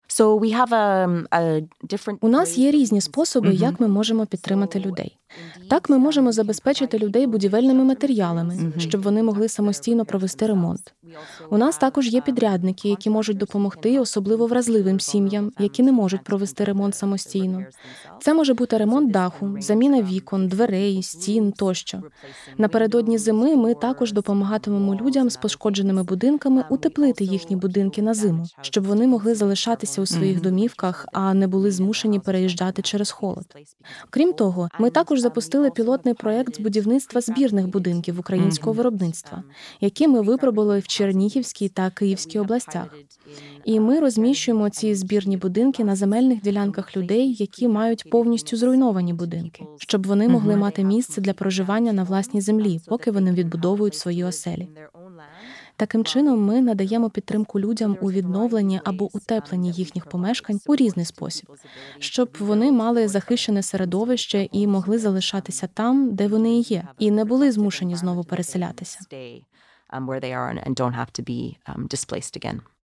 So 0.09 0.39
we 0.39 0.51
have 0.51 0.73
a, 0.73 1.09
a 1.31 1.69
different... 1.85 2.17
У 2.21 2.29
нас 2.29 2.59
є 2.59 2.71
різні 2.71 3.01
способи, 3.01 3.55
як 3.55 3.81
ми 3.81 3.89
можемо 3.89 4.27
підтримати 4.27 4.81
людей. 4.81 5.19
Так, 5.69 5.91
ми 5.91 5.99
можемо 5.99 6.33
забезпечити 6.33 6.99
людей 6.99 7.27
будівельними 7.27 7.85
матеріалами, 7.85 8.73
щоб 8.79 9.03
вони 9.03 9.23
могли 9.23 9.49
самостійно 9.49 10.05
провести 10.05 10.47
ремонт. 10.47 10.95
У 11.51 11.59
нас 11.59 11.79
також 11.79 12.09
є 12.09 12.21
підрядники, 12.21 12.89
які 12.89 13.11
можуть 13.11 13.37
допомогти, 13.37 13.99
особливо 13.99 14.47
вразливим 14.47 15.01
сім'ям, 15.01 15.53
які 15.59 15.83
не 15.83 15.93
можуть 15.93 16.25
провести 16.25 16.65
ремонт 16.65 16.95
самостійно. 16.95 17.65
Це 18.21 18.35
може 18.35 18.55
бути 18.55 18.77
ремонт 18.77 19.11
даху, 19.11 19.57
заміна 19.61 20.03
вікон, 20.03 20.49
дверей, 20.49 21.03
стін 21.03 21.53
тощо. 21.53 22.03
Напередодні 22.59 23.19
зими 23.19 23.57
ми 23.57 23.75
також 23.75 24.13
допомагатимемо 24.13 24.95
людям 24.95 25.31
з 25.31 25.37
пошкодженими 25.37 26.03
будинками 26.03 26.65
утеплити 26.71 27.25
їхні 27.25 27.57
будинки 27.57 28.03
на 28.03 28.15
зиму, 28.15 28.45
щоб 28.61 28.85
вони 28.85 29.07
могли 29.07 29.35
залишатися 29.35 29.92
залишатися 29.93 30.03
у 30.03 30.07
своїх 30.07 30.41
домівках, 30.41 31.07
а 31.13 31.35
не 31.35 31.47
були 31.47 31.71
змушені 31.71 32.21
переїжджати 32.21 32.83
через 32.83 33.11
холод. 33.11 33.45
Крім 34.11 34.33
того, 34.33 34.69
ми 34.79 34.91
також 34.91 35.21
запустили 35.21 35.71
пілотний 35.71 36.15
проект 36.15 36.55
з 36.55 36.61
будівництва 36.61 37.21
збірних 37.21 37.69
будинків 37.69 38.21
українського 38.21 38.73
виробництва, 38.73 39.43
які 39.81 40.09
ми 40.09 40.21
випробували 40.21 40.79
в 40.79 40.87
Чернігівській 40.87 41.69
та 41.69 41.91
Київській 41.91 42.39
областях. 42.39 42.95
І 43.65 43.81
ми 43.81 44.01
розміщуємо 44.01 44.71
ці 44.71 44.95
збірні 44.95 45.37
будинки 45.37 45.85
на 45.85 45.97
земельних 45.97 46.43
ділянках 46.43 46.97
людей, 46.97 47.37
які 47.39 47.69
мають 47.69 48.11
повністю 48.11 48.57
зруйновані 48.57 49.13
будинки, 49.13 49.65
щоб 49.79 50.07
вони 50.07 50.29
могли 50.29 50.57
мати 50.57 50.85
місце 50.85 51.21
для 51.21 51.33
проживання 51.33 51.93
на 51.93 52.05
власній 52.05 52.41
землі, 52.41 52.81
поки 52.87 53.11
вони 53.11 53.33
відбудовують 53.33 53.95
свої 53.95 54.25
оселі. 54.25 54.69
Таким 55.83 56.05
чином, 56.05 56.45
ми 56.45 56.61
надаємо 56.61 57.11
підтримку 57.11 57.61
людям 57.61 57.97
у 58.01 58.11
відновленні 58.11 58.81
або 58.85 59.17
утепленні 59.17 59.73
їхніх 59.73 60.07
помешкань 60.07 60.61
у 60.67 60.77
різний 60.77 61.05
спосіб, 61.05 61.47
щоб 61.99 62.37
вони 62.41 62.73
мали 62.73 63.09
захищене 63.09 63.63
середовище 63.63 64.49
і 64.53 64.67
могли 64.67 64.99
залишатися 64.99 65.67
там, 65.67 66.15
де 66.15 66.29
вони 66.29 66.59
і 66.59 66.61
є, 66.61 66.89
і 66.99 67.11
не 67.11 67.25
були 67.25 67.53
змушені 67.53 67.97
знову 67.97 68.25
переселятися. 68.25 68.99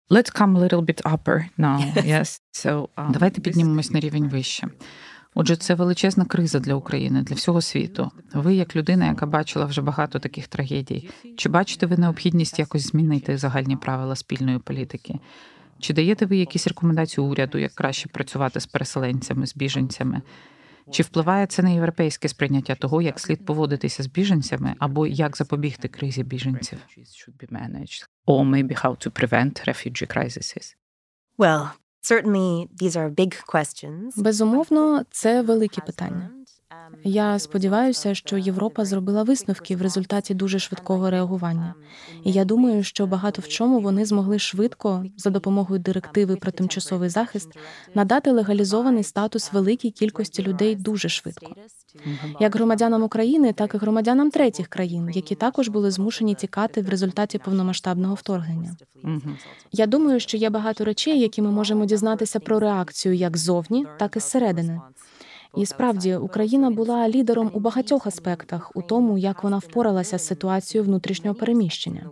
Let's 0.10 0.32
come 0.40 0.58
a 0.58 0.60
little 0.68 0.86
bit 0.90 1.02
upper 1.14 1.38
now. 1.58 1.78
Yes. 1.96 2.42
So, 2.54 2.88
um, 2.98 3.12
Давайте 3.12 3.42
піднімемось 3.42 3.92
на 3.92 4.00
рівень 4.00 4.30
вище. 4.30 4.68
Отже, 5.36 5.56
це 5.56 5.76
величезна 5.76 6.26
криза 6.26 6.60
для 6.60 6.76
України, 6.76 7.22
для 7.22 7.36
всього 7.36 7.62
світу. 7.62 8.12
Ви, 8.34 8.56
як 8.56 8.76
людина, 8.76 9.08
яка 9.08 9.26
бачила 9.26 9.66
вже 9.66 9.82
багато 9.82 10.20
таких 10.20 10.48
трагедій, 10.48 11.10
чи 11.38 11.50
бачите 11.50 11.86
ви 11.86 11.98
необхідність 11.98 12.60
якось 12.60 12.88
змінити 12.88 13.38
загальні 13.38 13.76
правила 13.76 14.16
спільної 14.16 14.60
політики? 14.60 15.20
Чи 15.80 15.94
даєте 15.94 16.26
ви 16.26 16.38
якісь 16.38 16.68
рекомендації 16.68 17.28
уряду, 17.28 17.58
як 17.58 17.72
краще 17.72 18.10
працювати 18.10 18.60
з 18.60 18.66
переселенцями, 18.66 19.48
з 19.48 19.56
біженцями? 19.56 20.22
Чи 20.92 21.04
впливає 21.04 21.48
це 21.48 21.64
на 21.64 21.70
європейське 21.70 22.28
сприйняття 22.28 22.76
того, 22.76 23.02
як 23.02 23.20
слід 23.20 23.46
поводитися 23.46 24.04
з 24.04 24.08
біженцями, 24.08 24.76
або 24.80 25.08
як 25.08 25.38
запобігти 25.38 25.88
кризі 25.88 26.24
біженців? 26.24 26.80
Or 28.28 28.50
maybe 28.50 28.86
how 28.86 29.08
to 29.08 29.10
prevent 29.10 29.68
refugee 29.68 30.18
crises? 30.18 30.76
Well, 31.38 31.70
certainly 32.04 32.68
these 32.82 32.96
are 32.96 33.10
big 33.10 33.34
questions. 33.46 34.18
Безумовно, 34.18 35.04
це 35.12 35.42
великі 35.42 35.82
питання. 35.82 36.30
Я 37.04 37.40
сподіваюся, 37.40 38.16
що 38.16 38.38
Європа 38.38 38.86
зробила 38.86 39.24
висновки 39.24 39.76
в 39.76 39.82
результаті 39.82 40.34
дуже 40.34 40.60
швидкого 40.60 41.10
реагування. 41.10 41.74
І 42.24 42.32
я 42.32 42.46
думаю, 42.46 42.84
що 42.84 43.08
багато 43.08 43.42
в 43.42 43.48
чому 43.48 43.80
вони 43.80 44.06
змогли 44.06 44.40
швидко 44.40 45.06
за 45.18 45.30
допомогою 45.30 45.80
директиви 45.80 46.36
про 46.36 46.52
тимчасовий 46.52 47.10
захист 47.10 47.50
надати 47.96 48.32
легалізований 48.32 49.04
статус 49.04 49.54
великій 49.54 49.92
кількості 49.92 50.44
людей 50.44 50.76
дуже 50.76 51.10
швидко. 51.10 51.56
Як 52.40 52.56
громадянам 52.56 53.04
України, 53.04 53.54
так 53.54 53.76
і 53.76 53.78
громадянам 53.78 54.32
третіх 54.32 54.68
країн, 54.68 55.10
які 55.14 55.36
також 55.36 55.70
були 55.70 55.92
змушені 55.92 56.36
тікати 56.36 56.82
в 56.82 56.90
результаті 56.90 57.38
повномасштабного 57.38 58.16
вторгнення. 58.16 58.76
Я 59.72 59.86
думаю, 59.86 60.20
що 60.20 60.38
є 60.38 60.50
багато 60.50 60.86
речей, 60.86 61.20
які 61.20 61.42
ми 61.42 61.52
можемо 61.52 61.86
дізнатися 61.86 62.40
про 62.40 62.60
реакцію 62.60 63.16
як 63.16 63.38
ззовні, 63.38 63.86
так 64.00 64.16
і 64.16 64.20
зсередини. 64.20 64.82
І 65.58 65.66
справді 65.66 66.16
Україна 66.16 66.70
була 66.70 67.10
лідером 67.10 67.52
у 67.54 67.60
багатьох 67.60 68.08
аспектах 68.08 68.72
у 68.76 68.82
тому, 68.82 69.18
як 69.18 69.44
вона 69.44 69.58
впоралася 69.58 70.18
з 70.18 70.26
ситуацією 70.26 70.88
внутрішнього 70.88 71.36
переміщення. 71.36 72.10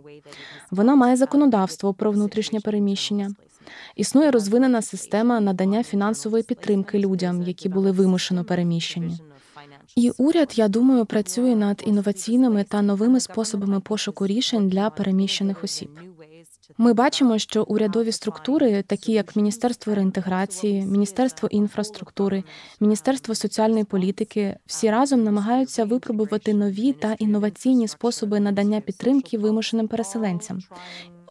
Вона 0.70 0.94
має 0.94 1.16
законодавство 1.16 1.94
про 1.94 2.10
внутрішнє 2.10 2.60
переміщення. 2.60 3.34
Існує 3.96 4.30
розвинена 4.30 4.82
система 4.82 5.40
надання 5.40 5.82
фінансової 5.82 6.42
підтримки 6.42 6.98
людям, 6.98 7.42
які 7.42 7.68
були 7.68 7.90
вимушено 7.90 8.44
переміщені. 8.44 9.18
І 9.96 10.10
уряд, 10.18 10.52
я 10.56 10.68
думаю, 10.68 11.06
працює 11.06 11.56
над 11.56 11.82
інноваційними 11.86 12.64
та 12.64 12.82
новими 12.82 13.20
способами 13.20 13.80
пошуку 13.80 14.26
рішень 14.26 14.68
для 14.68 14.90
переміщених 14.90 15.64
осіб. 15.64 15.90
Ми 16.78 16.92
бачимо, 16.92 17.38
що 17.38 17.62
урядові 17.62 18.12
структури, 18.12 18.82
такі 18.82 19.12
як 19.12 19.36
Міністерство 19.36 19.94
реінтеграції, 19.94 20.86
Міністерство 20.86 21.48
інфраструктури, 21.48 22.44
Міністерство 22.80 23.34
соціальної 23.34 23.84
політики, 23.84 24.56
всі 24.66 24.90
разом 24.90 25.24
намагаються 25.24 25.84
випробувати 25.84 26.54
нові 26.54 26.92
та 26.92 27.12
інноваційні 27.12 27.88
способи 27.88 28.40
надання 28.40 28.80
підтримки 28.80 29.38
вимушеним 29.38 29.88
переселенцям. 29.88 30.60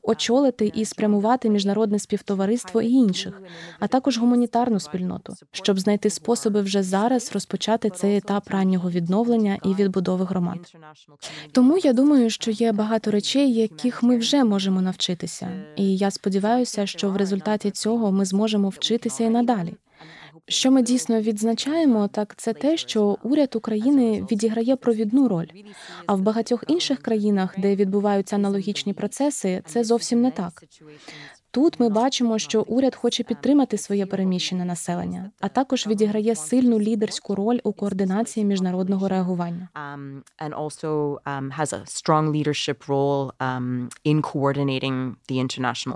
Очолити 0.04 0.72
і 0.76 0.86
спрямувати 0.86 1.50
міжнародне 1.50 2.00
співтовариство 2.00 2.82
і 2.82 2.92
інших, 2.92 3.42
а 3.80 3.88
також 3.88 4.18
гуманітарну 4.18 4.80
спільноту, 4.80 5.34
щоб 5.52 5.80
знайти 5.80 6.10
способи 6.10 6.62
вже 6.62 6.84
зараз 6.84 7.32
розпочати 7.34 7.90
цей 7.90 8.18
етап 8.18 8.50
раннього 8.50 8.92
відновлення 8.92 9.58
і 9.66 9.74
відбудови 9.74 10.26
громад. 10.26 10.74
Тому 11.52 11.78
я 11.78 11.94
думаю, 11.94 12.30
що 12.30 12.52
є 12.52 12.72
багато 12.72 13.12
речей, 13.12 13.54
яких 13.54 14.04
ми 14.04 14.18
вже 14.18 14.44
можемо 14.44 14.82
навчитися, 14.82 15.50
і 15.76 15.98
я 15.98 16.12
сподіваюся, 16.12 16.86
що 16.86 17.10
в 17.10 17.18
результаті 17.18 17.72
цього 17.72 18.12
ми 18.12 18.26
зможемо 18.26 18.70
вчитися 18.70 19.24
і 19.24 19.30
надалі. 19.30 19.74
Що 20.48 20.72
ми 20.72 20.82
дійсно 20.82 21.22
відзначаємо, 21.22 22.08
так 22.08 22.36
це 22.38 22.54
те, 22.54 22.78
що 22.78 23.18
уряд 23.24 23.56
України 23.56 24.28
відіграє 24.32 24.76
провідну 24.76 25.28
роль. 25.28 25.48
А 26.06 26.16
в 26.16 26.22
багатьох 26.22 26.64
інших 26.68 27.00
країнах, 27.00 27.60
де 27.60 27.76
відбуваються 27.76 28.36
аналогічні 28.36 28.94
процеси, 28.94 29.62
це 29.66 29.84
зовсім 29.84 30.22
не 30.22 30.32
так. 30.32 30.64
Тут 31.52 31.80
ми 31.80 31.90
бачимо, 31.90 32.40
що 32.40 32.62
уряд 32.62 32.96
хоче 32.96 33.24
підтримати 33.24 33.78
своє 33.78 34.06
переміщене 34.06 34.66
населення, 34.66 35.32
а 35.40 35.48
також 35.48 35.88
відіграє 35.88 36.36
сильну 36.36 36.80
лідерську 36.80 37.36
роль 37.36 37.60
у 37.64 37.74
координації 37.74 38.46
міжнародного 38.46 39.08
реагування. 39.08 39.70
and 40.40 40.54
also 40.54 41.20
has 41.60 41.74
a 41.74 41.82
strong 41.86 42.26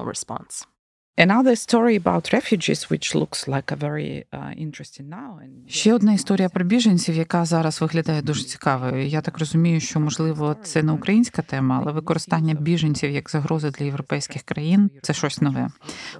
leadership. 0.10 0.75
Another 1.18 1.56
story 1.56 1.96
about 1.96 2.34
refugees, 2.34 2.90
which 2.90 3.16
looks 3.16 3.48
like 3.48 3.72
a 3.72 3.78
very 3.78 4.26
interesting 4.58 5.10
now. 5.10 5.40
Ще 5.68 5.94
одна 5.94 6.14
історія 6.14 6.50
про 6.50 6.66
біженців, 6.66 7.16
яка 7.16 7.46
зараз 7.46 7.82
виглядає 7.82 8.22
дуже 8.22 8.44
цікавою. 8.44 9.08
Я 9.08 9.22
так 9.22 9.40
розумію, 9.40 9.80
що 9.80 10.00
можливо 10.00 10.56
це 10.64 10.84
не 10.84 10.92
українська 10.92 11.42
тема, 11.42 11.80
але 11.82 11.92
використання 11.92 12.54
біженців 12.54 13.12
як 13.12 13.30
загрози 13.30 13.70
для 13.70 13.86
європейських 13.86 14.42
країн 14.42 14.92
це 15.02 15.14
щось 15.14 15.42
нове. 15.42 15.68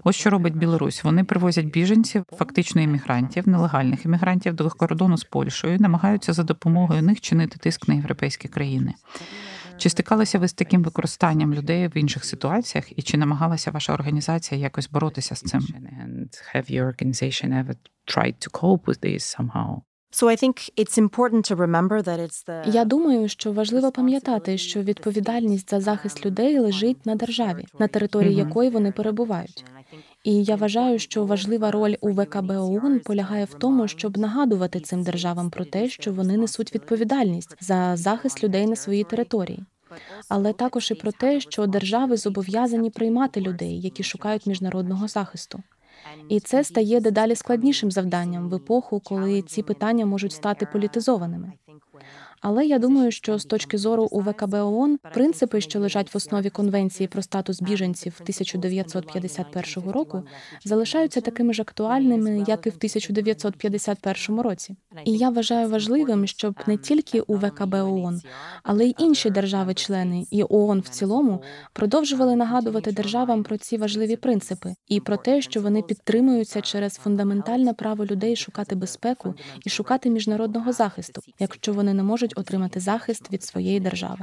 Ось 0.04 0.16
що 0.16 0.30
робить 0.30 0.56
Білорусь. 0.56 1.04
Вони 1.04 1.24
привозять 1.24 1.66
біженців, 1.66 2.24
фактично 2.38 2.82
іммігрантів, 2.82 3.48
нелегальних 3.48 4.06
іммігрантів 4.06 4.54
до 4.54 4.70
кордону 4.70 5.18
з 5.18 5.24
Польщею, 5.24 5.80
намагаються 5.80 6.34
за 6.34 6.44
допомогою 6.44 7.02
них 7.02 7.22
чинити 7.22 7.58
тиск 7.60 7.88
на 7.88 7.94
європейські 7.94 8.48
країни. 8.48 8.94
Чи 9.78 9.90
стикалися 9.90 10.40
ви 10.40 10.48
з 10.48 10.54
таким 10.54 10.84
використанням 10.84 11.54
людей 11.54 11.88
в 11.88 11.98
інших 11.98 12.26
ситуаціях, 12.26 13.00
і 13.00 13.02
чи 13.02 13.18
намагалася 13.18 13.72
ваша 13.72 13.94
організація 13.94 14.62
якось 14.62 14.90
боротися 14.90 15.36
з 15.36 15.42
цим? 15.42 15.62
Я 22.66 22.86
думаю, 22.86 23.30
що 23.30 23.52
важливо 23.52 23.92
пам'ятати, 23.92 24.58
що 24.58 24.82
відповідальність 24.82 25.70
за 25.70 25.82
захист 25.82 26.26
людей 26.26 26.60
лежить 26.60 27.06
на 27.06 27.16
державі, 27.16 27.66
на 27.80 27.88
території 27.88 28.36
якої 28.36 28.70
вони 28.70 28.92
перебувають. 28.92 29.66
І 30.26 30.44
я 30.44 30.56
вважаю, 30.56 31.00
що 31.00 31.26
важлива 31.26 31.72
роль 31.72 31.96
у 32.02 32.12
ВКБ 32.12 32.50
ООН 32.50 33.00
полягає 33.00 33.46
в 33.46 33.54
тому, 33.54 33.88
щоб 33.88 34.18
нагадувати 34.18 34.80
цим 34.80 35.04
державам 35.04 35.50
про 35.50 35.66
те, 35.66 35.90
що 35.90 36.14
вони 36.14 36.38
несуть 36.38 36.76
відповідальність 36.76 37.56
за 37.60 37.96
захист 37.96 38.44
людей 38.44 38.68
на 38.68 38.76
своїй 38.76 39.04
території. 39.04 39.64
Але 40.30 40.54
також 40.54 40.92
і 40.92 40.96
про 40.96 41.12
те, 41.12 41.40
що 41.40 41.68
держави 41.68 42.18
зобов'язані 42.18 42.90
приймати 42.90 43.42
людей, 43.42 43.82
які 43.82 44.04
шукають 44.04 44.46
міжнародного 44.46 45.08
захисту. 45.08 45.64
І 46.30 46.40
це 46.40 46.64
стає 46.64 47.00
дедалі 47.00 47.36
складнішим 47.36 47.92
завданням 47.92 48.50
в 48.50 48.56
епоху, 48.56 49.00
коли 49.00 49.42
ці 49.42 49.64
питання 49.64 50.06
можуть 50.06 50.34
стати 50.34 50.68
політизованими. 50.74 51.52
Але 52.48 52.66
я 52.66 52.80
думаю, 52.80 53.12
що 53.12 53.40
з 53.40 53.46
точки 53.46 53.78
зору 53.78 54.08
УВКБ 54.12 54.54
ООН 54.54 55.00
принципи, 55.14 55.62
що 55.62 55.80
лежать 55.80 56.14
в 56.14 56.18
основі 56.18 56.50
конвенції 56.50 57.08
про 57.08 57.22
статус 57.22 57.62
біженців 57.62 58.14
1951 58.22 59.92
року, 59.92 60.24
залишаються 60.66 61.22
такими 61.22 61.54
ж 61.54 61.62
актуальними, 61.62 62.46
як 62.48 62.68
і 62.68 62.70
в 62.70 62.76
1951 62.76 64.42
році. 64.42 64.76
І 65.06 65.12
я 65.12 65.30
вважаю 65.30 65.70
важливим, 65.70 66.28
щоб 66.28 66.60
не 66.68 66.78
тільки 66.78 67.22
УВКБ 67.22 67.74
ООН, 67.74 68.22
але 68.64 68.86
й 68.86 68.96
інші 69.00 69.30
держави-члени 69.30 70.26
і 70.32 70.44
ООН 70.50 70.80
в 70.80 70.90
цілому 70.90 71.42
продовжували 71.74 72.36
нагадувати 72.36 72.92
державам 72.92 73.44
про 73.44 73.58
ці 73.58 73.78
важливі 73.78 74.16
принципи 74.16 74.74
і 74.88 75.00
про 75.00 75.18
те, 75.18 75.42
що 75.42 75.62
вони 75.62 75.82
підтримуються 75.82 76.62
через 76.62 76.94
фундаментальне 76.94 77.74
право 77.74 78.06
людей 78.06 78.36
шукати 78.36 78.76
безпеку 78.76 79.34
і 79.66 79.70
шукати 79.70 80.10
міжнародного 80.10 80.72
захисту, 80.72 81.22
якщо 81.40 81.74
вони 81.74 81.94
не 81.94 82.04
можуть 82.04 82.35
отримати 82.36 82.80
захист 82.80 83.32
від 83.32 83.44
своєї 83.44 83.80
держави. 83.80 84.18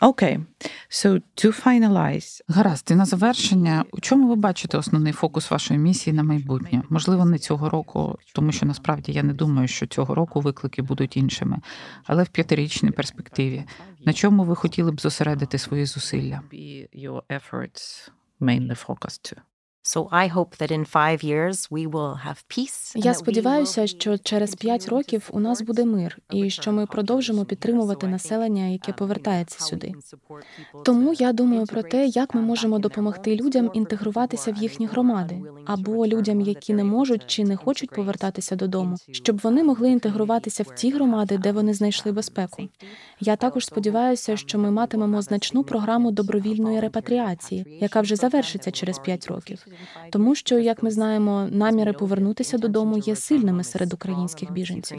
Окей, 0.00 0.38
okay. 0.38 0.44
so 0.90 1.22
to 1.36 1.64
finalize. 1.64 2.40
Гаразд, 2.48 2.90
і 2.90 2.94
на 2.94 3.04
завершення, 3.04 3.84
у 3.92 4.00
чому 4.00 4.28
ви 4.28 4.36
бачите 4.36 4.78
основний 4.78 5.12
фокус 5.12 5.50
вашої 5.50 5.80
місії 5.80 6.16
на 6.16 6.22
майбутнє? 6.22 6.82
Можливо, 6.90 7.24
не 7.24 7.38
цього 7.38 7.70
року, 7.70 8.18
тому 8.34 8.52
що 8.52 8.66
насправді 8.66 9.12
я 9.12 9.22
не 9.22 9.32
думаю, 9.32 9.68
що 9.68 9.86
цього 9.86 10.14
року 10.14 10.40
виклики 10.40 10.82
будуть 10.82 11.16
іншими, 11.16 11.58
але 12.04 12.22
в 12.22 12.28
п'ятирічній 12.28 12.90
перспективі. 12.90 13.64
На 14.04 14.12
чому 14.12 14.44
ви 14.44 14.56
хотіли 14.56 14.92
б 14.92 15.00
зосередити 15.00 15.58
свої 15.58 15.86
зусилля? 15.86 16.40
Я 22.94 23.14
сподіваюся, 23.14 23.86
що 23.86 24.18
через 24.18 24.54
п'ять 24.54 24.88
років 24.88 25.28
у 25.32 25.40
нас 25.40 25.62
буде 25.62 25.84
мир, 25.84 26.18
і 26.30 26.50
що 26.50 26.72
ми 26.72 26.86
продовжимо 26.86 27.44
підтримувати 27.44 28.06
населення, 28.06 28.66
яке 28.66 28.92
повертається 28.92 29.60
сюди. 29.60 29.92
Тому 30.84 31.12
я 31.12 31.32
думаю 31.32 31.66
про 31.66 31.82
те, 31.82 32.06
як 32.06 32.34
ми 32.34 32.40
можемо 32.40 32.78
допомогти 32.78 33.36
людям 33.36 33.70
інтегруватися 33.74 34.52
в 34.52 34.56
їхні 34.56 34.86
громади, 34.86 35.42
або 35.66 36.06
людям, 36.06 36.40
які 36.40 36.74
не 36.74 36.84
можуть 36.84 37.26
чи 37.26 37.44
не 37.44 37.56
хочуть 37.56 37.90
повертатися 37.90 38.56
додому, 38.56 38.96
щоб 39.12 39.38
вони 39.38 39.64
могли 39.64 39.90
інтегруватися 39.90 40.62
в 40.62 40.74
ті 40.74 40.90
громади, 40.90 41.38
де 41.38 41.52
вони 41.52 41.74
знайшли 41.74 42.12
безпеку. 42.12 42.68
Я 43.20 43.36
також 43.36 43.66
сподіваюся, 43.66 44.36
що 44.36 44.58
ми 44.58 44.70
матимемо 44.70 45.22
значну 45.22 45.64
програму 45.64 46.10
добровільної 46.10 46.80
репатріації, 46.80 47.78
яка 47.80 48.00
вже 48.00 48.16
завершиться 48.16 48.70
через 48.70 48.98
п'ять 48.98 49.26
років 49.26 49.66
тому 50.10 50.34
що, 50.34 50.58
як 50.58 50.82
ми 50.82 50.90
знаємо, 50.90 51.48
наміри 51.50 51.92
повернутися 51.92 52.58
додому 52.58 52.98
є 52.98 53.16
сильними 53.16 53.64
серед 53.64 53.92
українських 53.92 54.52
біженців. 54.52 54.98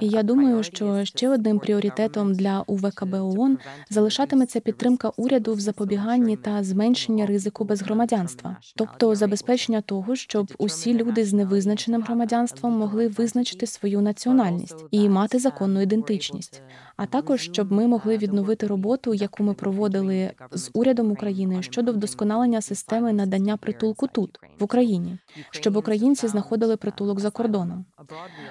І 0.00 0.08
я 0.08 0.22
думаю, 0.22 0.62
що 0.62 1.04
ще 1.04 1.28
одним 1.28 1.58
пріоритетом 1.58 2.34
для 2.34 2.64
УВКБ 2.66 3.14
ООН 3.14 3.58
залишатиметься 3.90 4.60
підтримка 4.60 5.12
уряду 5.16 5.54
в 5.54 5.60
запобіганні 5.60 6.36
та 6.36 6.64
зменшення 6.64 7.26
ризику 7.26 7.64
безгромадянства, 7.64 8.56
тобто 8.76 9.14
забезпечення 9.14 9.80
того, 9.80 10.16
щоб 10.16 10.52
усі 10.58 10.94
люди 10.94 11.24
з 11.24 11.32
невизначеним 11.32 12.02
громадянством 12.02 12.72
могли 12.72 13.08
визначити 13.08 13.66
свою 13.66 14.00
національність 14.00 14.84
і 14.90 15.08
мати 15.08 15.38
законну 15.38 15.80
ідентичність. 15.82 16.62
а 16.96 17.06
також 17.06 17.40
щоб 17.40 17.72
ми 17.72 17.86
могли 17.86 18.16
відновити 18.16 18.66
роботу, 18.66 19.14
яку 19.14 19.42
ми 19.42 19.54
проводили 19.54 20.30
з 20.52 20.70
урядом 20.74 21.12
України 21.12 21.62
щодо 21.62 21.92
вдосконалення 21.92 22.60
системи 22.60 23.12
надання 23.12 23.56
притулку 23.56 24.06
тут 24.06 24.38
в 24.58 24.64
Україні, 24.64 25.18
щоб 25.50 25.76
українці 25.76 26.28
знаходили 26.28 26.76
притулок 26.76 27.20
за 27.20 27.30
кордоном. 27.30 27.84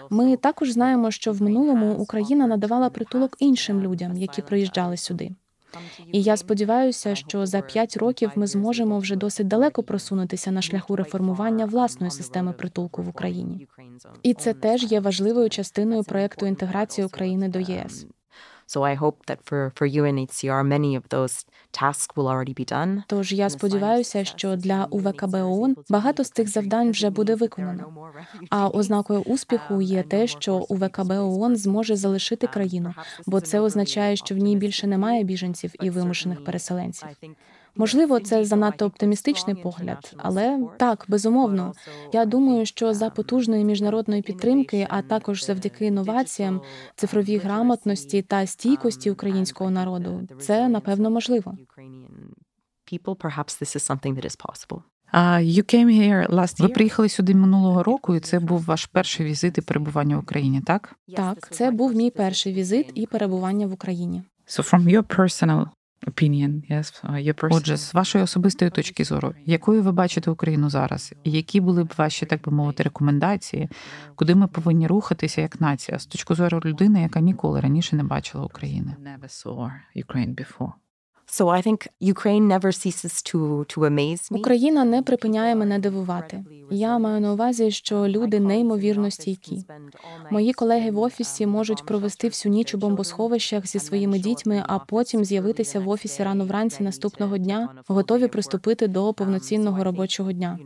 Ми 0.10 0.38
також 0.38 0.72
знаємо, 0.72 1.12
що 1.12 1.32
в 1.32 1.42
минулому 1.42 1.94
Україна 1.94 2.48
надавала 2.48 2.90
притулок 2.90 3.36
іншим 3.40 3.82
людям, 3.82 4.18
які 4.18 4.42
приїжджали 4.42 4.98
сюди. 4.98 5.32
І 6.12 6.22
я 6.22 6.38
сподіваюся, 6.38 7.16
що 7.16 7.46
за 7.46 7.62
п'ять 7.62 7.98
років 7.98 8.32
ми 8.36 8.48
зможемо 8.48 9.00
вже 9.00 9.16
досить 9.16 9.48
далеко 9.48 9.84
просунутися 9.84 10.52
на 10.52 10.62
шляху 10.62 10.96
реформування 10.96 11.66
власної 11.66 12.12
системи 12.12 12.54
притулку 12.54 13.04
в 13.04 13.10
Україні. 13.10 13.68
І 14.24 14.34
це 14.34 14.54
теж 14.54 14.92
є 14.92 15.00
важливою 15.00 15.50
частиною 15.50 16.04
проекту 16.04 16.46
інтеграції 16.46 17.06
України 17.06 17.50
до 17.50 17.60
ЄС. 17.60 18.08
So 18.74 18.84
I 18.84 18.94
hope 18.94 19.26
that 19.26 19.40
for, 19.48 19.72
for 19.78 19.86
UNHCR 19.90 20.64
many 20.64 20.92
of 20.96 21.10
those 21.10 21.44
tasks 21.72 22.16
will 22.16 22.28
already 22.28 22.54
be 22.54 22.66
done. 22.66 23.04
Тож 23.08 23.34
я 23.34 23.50
сподіваюся, 23.50 24.26
що 24.26 24.56
для 24.56 24.88
УВКБ 24.90 25.34
ООН 25.34 25.76
багато 25.90 26.24
з 26.24 26.30
цих 26.30 26.48
завдань 26.50 26.92
вже 26.92 27.10
буде 27.10 27.36
виконано. 27.36 28.12
А 28.50 28.68
ознакою 28.68 29.22
успіху 29.22 29.82
є 29.82 30.04
те, 30.04 30.28
що 30.28 30.56
УВКБ 30.56 31.12
ООН 31.12 31.56
зможе 31.56 31.96
залишити 31.96 32.48
країну, 32.48 32.94
бо 33.26 33.42
це 33.42 33.60
означає, 33.60 34.16
що 34.16 34.36
в 34.36 34.38
ній 34.38 34.56
більше 34.58 34.88
немає 34.88 35.24
біженців 35.24 35.74
і 35.82 35.90
вимушених 35.90 36.44
переселенців. 36.44 37.08
Можливо, 37.76 38.20
це 38.20 38.46
занадто 38.46 38.86
оптимістичний 38.86 39.56
погляд, 39.56 40.14
але 40.18 40.60
так 40.78 41.06
безумовно. 41.08 41.74
Я 42.14 42.26
думаю, 42.26 42.66
що 42.66 42.94
за 42.94 43.10
потужної 43.10 43.64
міжнародної 43.64 44.22
підтримки, 44.22 44.88
а 44.90 45.02
також 45.02 45.46
завдяки 45.46 45.86
інноваціям, 45.86 46.62
цифровій 46.96 47.38
грамотності 47.38 48.22
та 48.22 48.48
стійкості 48.48 49.12
українського 49.12 49.70
народу, 49.70 50.28
це 50.40 50.70
напевно 50.70 51.10
можливо. 51.10 51.58
You 55.14 55.64
came 55.76 55.90
here 55.90 56.30
last 56.30 56.60
year. 56.60 56.62
Ви 56.62 56.68
приїхали 56.68 57.10
сюди 57.10 57.36
минулого 57.36 57.84
року, 57.84 58.16
і 58.16 58.20
це 58.20 58.40
був 58.40 58.64
ваш 58.64 58.86
перший 58.86 59.26
візит 59.26 59.58
і 59.58 59.62
перебування 59.62 60.18
в 60.18 60.20
Україні, 60.20 60.62
так? 60.62 60.96
Так, 61.16 61.48
це 61.52 61.72
був 61.72 61.96
мій 61.96 62.12
перший 62.12 62.54
візит 62.54 62.92
і 62.94 63.06
перебування 63.06 63.68
в 63.68 63.74
Україні. 63.74 64.24
So 64.48 64.74
from 64.74 64.84
your 64.90 65.18
personal 65.18 65.68
opinion, 66.08 66.72
yes, 66.72 67.04
your 67.26 67.48
Отже, 67.52 67.78
з 67.78 67.94
вашої 67.94 68.24
особистої 68.24 68.72
точки 68.72 69.04
зору, 69.04 69.34
якою 69.46 69.84
ви 69.84 69.92
бачите 69.92 70.32
Україну 70.32 70.70
зараз, 70.70 71.14
і 71.24 71.32
які 71.32 71.62
були 71.62 71.84
б 71.84 71.94
ваші, 71.98 72.26
так 72.26 72.42
би 72.42 72.52
мовити, 72.52 72.84
рекомендації, 72.84 73.70
куди 74.16 74.36
ми 74.36 74.48
повинні 74.48 74.88
рухатися 74.88 75.42
як 75.42 75.62
нація 75.62 76.00
з 76.00 76.06
точки 76.06 76.36
зору 76.36 76.62
людини, 76.66 77.02
яка 77.02 77.20
ніколи 77.20 77.60
раніше 77.60 77.96
не 77.96 78.04
бачила 78.04 78.46
України? 78.46 78.96
Never 79.04 79.28
saw 79.28 79.72
Ukraine 79.96 80.36
before. 80.36 80.72
So 81.32 81.48
I 81.50 81.62
think 81.62 81.88
Ukraine 82.00 82.48
never 82.48 82.72
ceases 82.72 83.22
to, 83.30 83.66
to 83.72 83.86
amaze 83.86 84.32
me. 84.32 84.40
Україна 84.40 84.86
не 84.86 85.02
припиняє 85.02 85.56
мене 85.56 85.80
дивувати. 85.80 86.44
Я 86.72 87.00
маю 87.00 87.22
на 87.22 87.34
увазі, 87.34 87.72
що 87.72 88.08
люди 88.08 88.40
неймовірно 88.40 89.12
стійкі. 89.12 89.66
Мої 90.32 90.54
колеги 90.54 90.92
в 90.92 91.00
офісі 91.00 91.46
можуть 91.46 91.86
провести 91.86 92.28
всю 92.28 92.54
ніч 92.54 92.74
у 92.74 92.78
бомбосховищах 92.78 93.68
зі 93.68 93.80
своїми 93.80 94.20
дітьми, 94.20 94.64
а 94.68 94.80
потім 94.80 95.26
з'явитися 95.26 95.80
в 95.80 95.90
офісі 95.90 96.24
рано 96.24 96.46
вранці 96.46 96.84
наступного 96.84 97.38
дня, 97.38 97.70
готові 97.88 98.28
приступити 98.28 98.88
до 98.88 99.14
повноцінного 99.14 99.84
робочого 99.84 100.32
дня. 100.32 100.60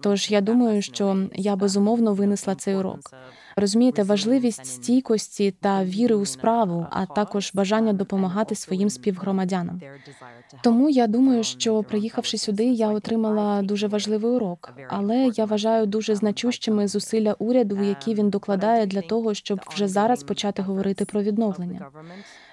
Тож 0.00 0.30
я 0.30 0.40
думаю, 0.40 0.82
що 0.82 1.28
я 1.34 1.56
безумовно 1.56 2.14
винесла 2.14 2.54
цей 2.54 2.76
урок. 2.76 3.00
Розумієте, 3.60 4.02
важливість 4.02 4.66
стійкості 4.66 5.54
та 5.60 5.84
віри 5.84 6.14
у 6.14 6.26
справу, 6.26 6.86
а 6.90 7.06
також 7.06 7.50
бажання 7.54 7.92
допомагати 7.92 8.54
своїм 8.54 8.90
співгромадянам. 8.90 9.80
Тому 10.62 10.90
я 10.90 11.06
думаю, 11.06 11.44
що 11.44 11.82
приїхавши 11.82 12.38
сюди, 12.38 12.64
я 12.64 12.88
отримала 12.88 13.62
дуже 13.62 13.86
важливий 13.86 14.32
урок, 14.32 14.72
але 14.88 15.30
я 15.34 15.44
вважаю 15.44 15.86
дуже 15.86 16.14
значущими 16.14 16.88
зусилля 16.88 17.36
уряду, 17.38 17.82
які 17.82 18.14
він 18.14 18.30
докладає 18.30 18.86
для 18.86 19.00
того, 19.00 19.34
щоб 19.34 19.60
вже 19.70 19.88
зараз 19.88 20.22
почати 20.22 20.62
говорити 20.62 21.04
про 21.04 21.22
відновлення. 21.22 21.86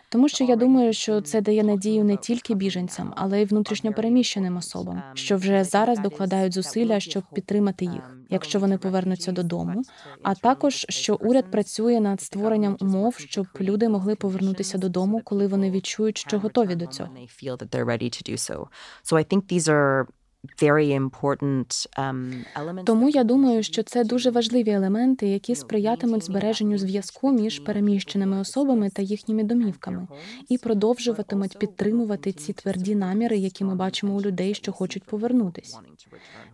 Тому 0.10 0.30
що 0.30 0.44
я 0.44 0.56
думаю, 0.56 0.94
що 0.94 1.22
це 1.22 1.42
дає 1.42 1.64
надію 1.64 2.04
не 2.04 2.18
тільки 2.18 2.54
біженцям, 2.56 3.14
але 3.18 3.42
й 3.42 3.46
внутрішньопереміщеним 3.46 4.58
особам, 4.58 5.04
що 5.14 5.38
вже 5.38 5.64
зараз 5.64 6.00
докладають 6.00 6.54
зусилля, 6.54 7.00
щоб 7.00 7.24
підтримати 7.34 7.86
їх, 7.86 8.18
якщо 8.30 8.60
вони 8.60 8.78
повернуться 8.78 9.32
додому. 9.32 9.82
А 10.24 10.36
також 10.36 10.86
що 10.90 11.16
уряд 11.22 11.52
працює 11.52 12.00
над 12.00 12.22
створенням 12.22 12.78
умов, 12.80 13.16
щоб 13.18 13.48
люди 13.62 13.90
могли 13.90 14.16
повернутися 14.16 14.78
додому, 14.78 15.22
коли 15.24 15.48
вони 15.48 15.72
відчують, 15.72 16.18
що 16.18 16.40
готові 16.40 16.76
до 16.76 16.86
цього. 16.86 17.10
Um, 21.98 22.84
Тому 22.86 23.10
я 23.10 23.24
думаю, 23.24 23.64
що 23.64 23.84
це 23.84 24.04
дуже 24.04 24.32
важливі 24.32 24.70
елементи, 24.70 25.28
які 25.28 25.56
сприятимуть 25.56 26.26
збереженню 26.26 26.78
зв'язку 26.78 27.32
між 27.32 27.60
переміщеними 27.60 28.40
особами 28.40 28.90
та 28.90 29.02
їхніми 29.02 29.44
домівками, 29.44 30.08
і 30.50 30.58
продовжуватимуть 30.58 31.60
підтримувати 31.60 32.32
ці 32.32 32.54
тверді 32.54 32.96
наміри, 32.96 33.38
які 33.38 33.64
ми 33.64 33.76
бачимо 33.76 34.16
у 34.16 34.22
людей, 34.22 34.54
що 34.54 34.72
хочуть 34.72 35.04
повернутись. 35.04 35.78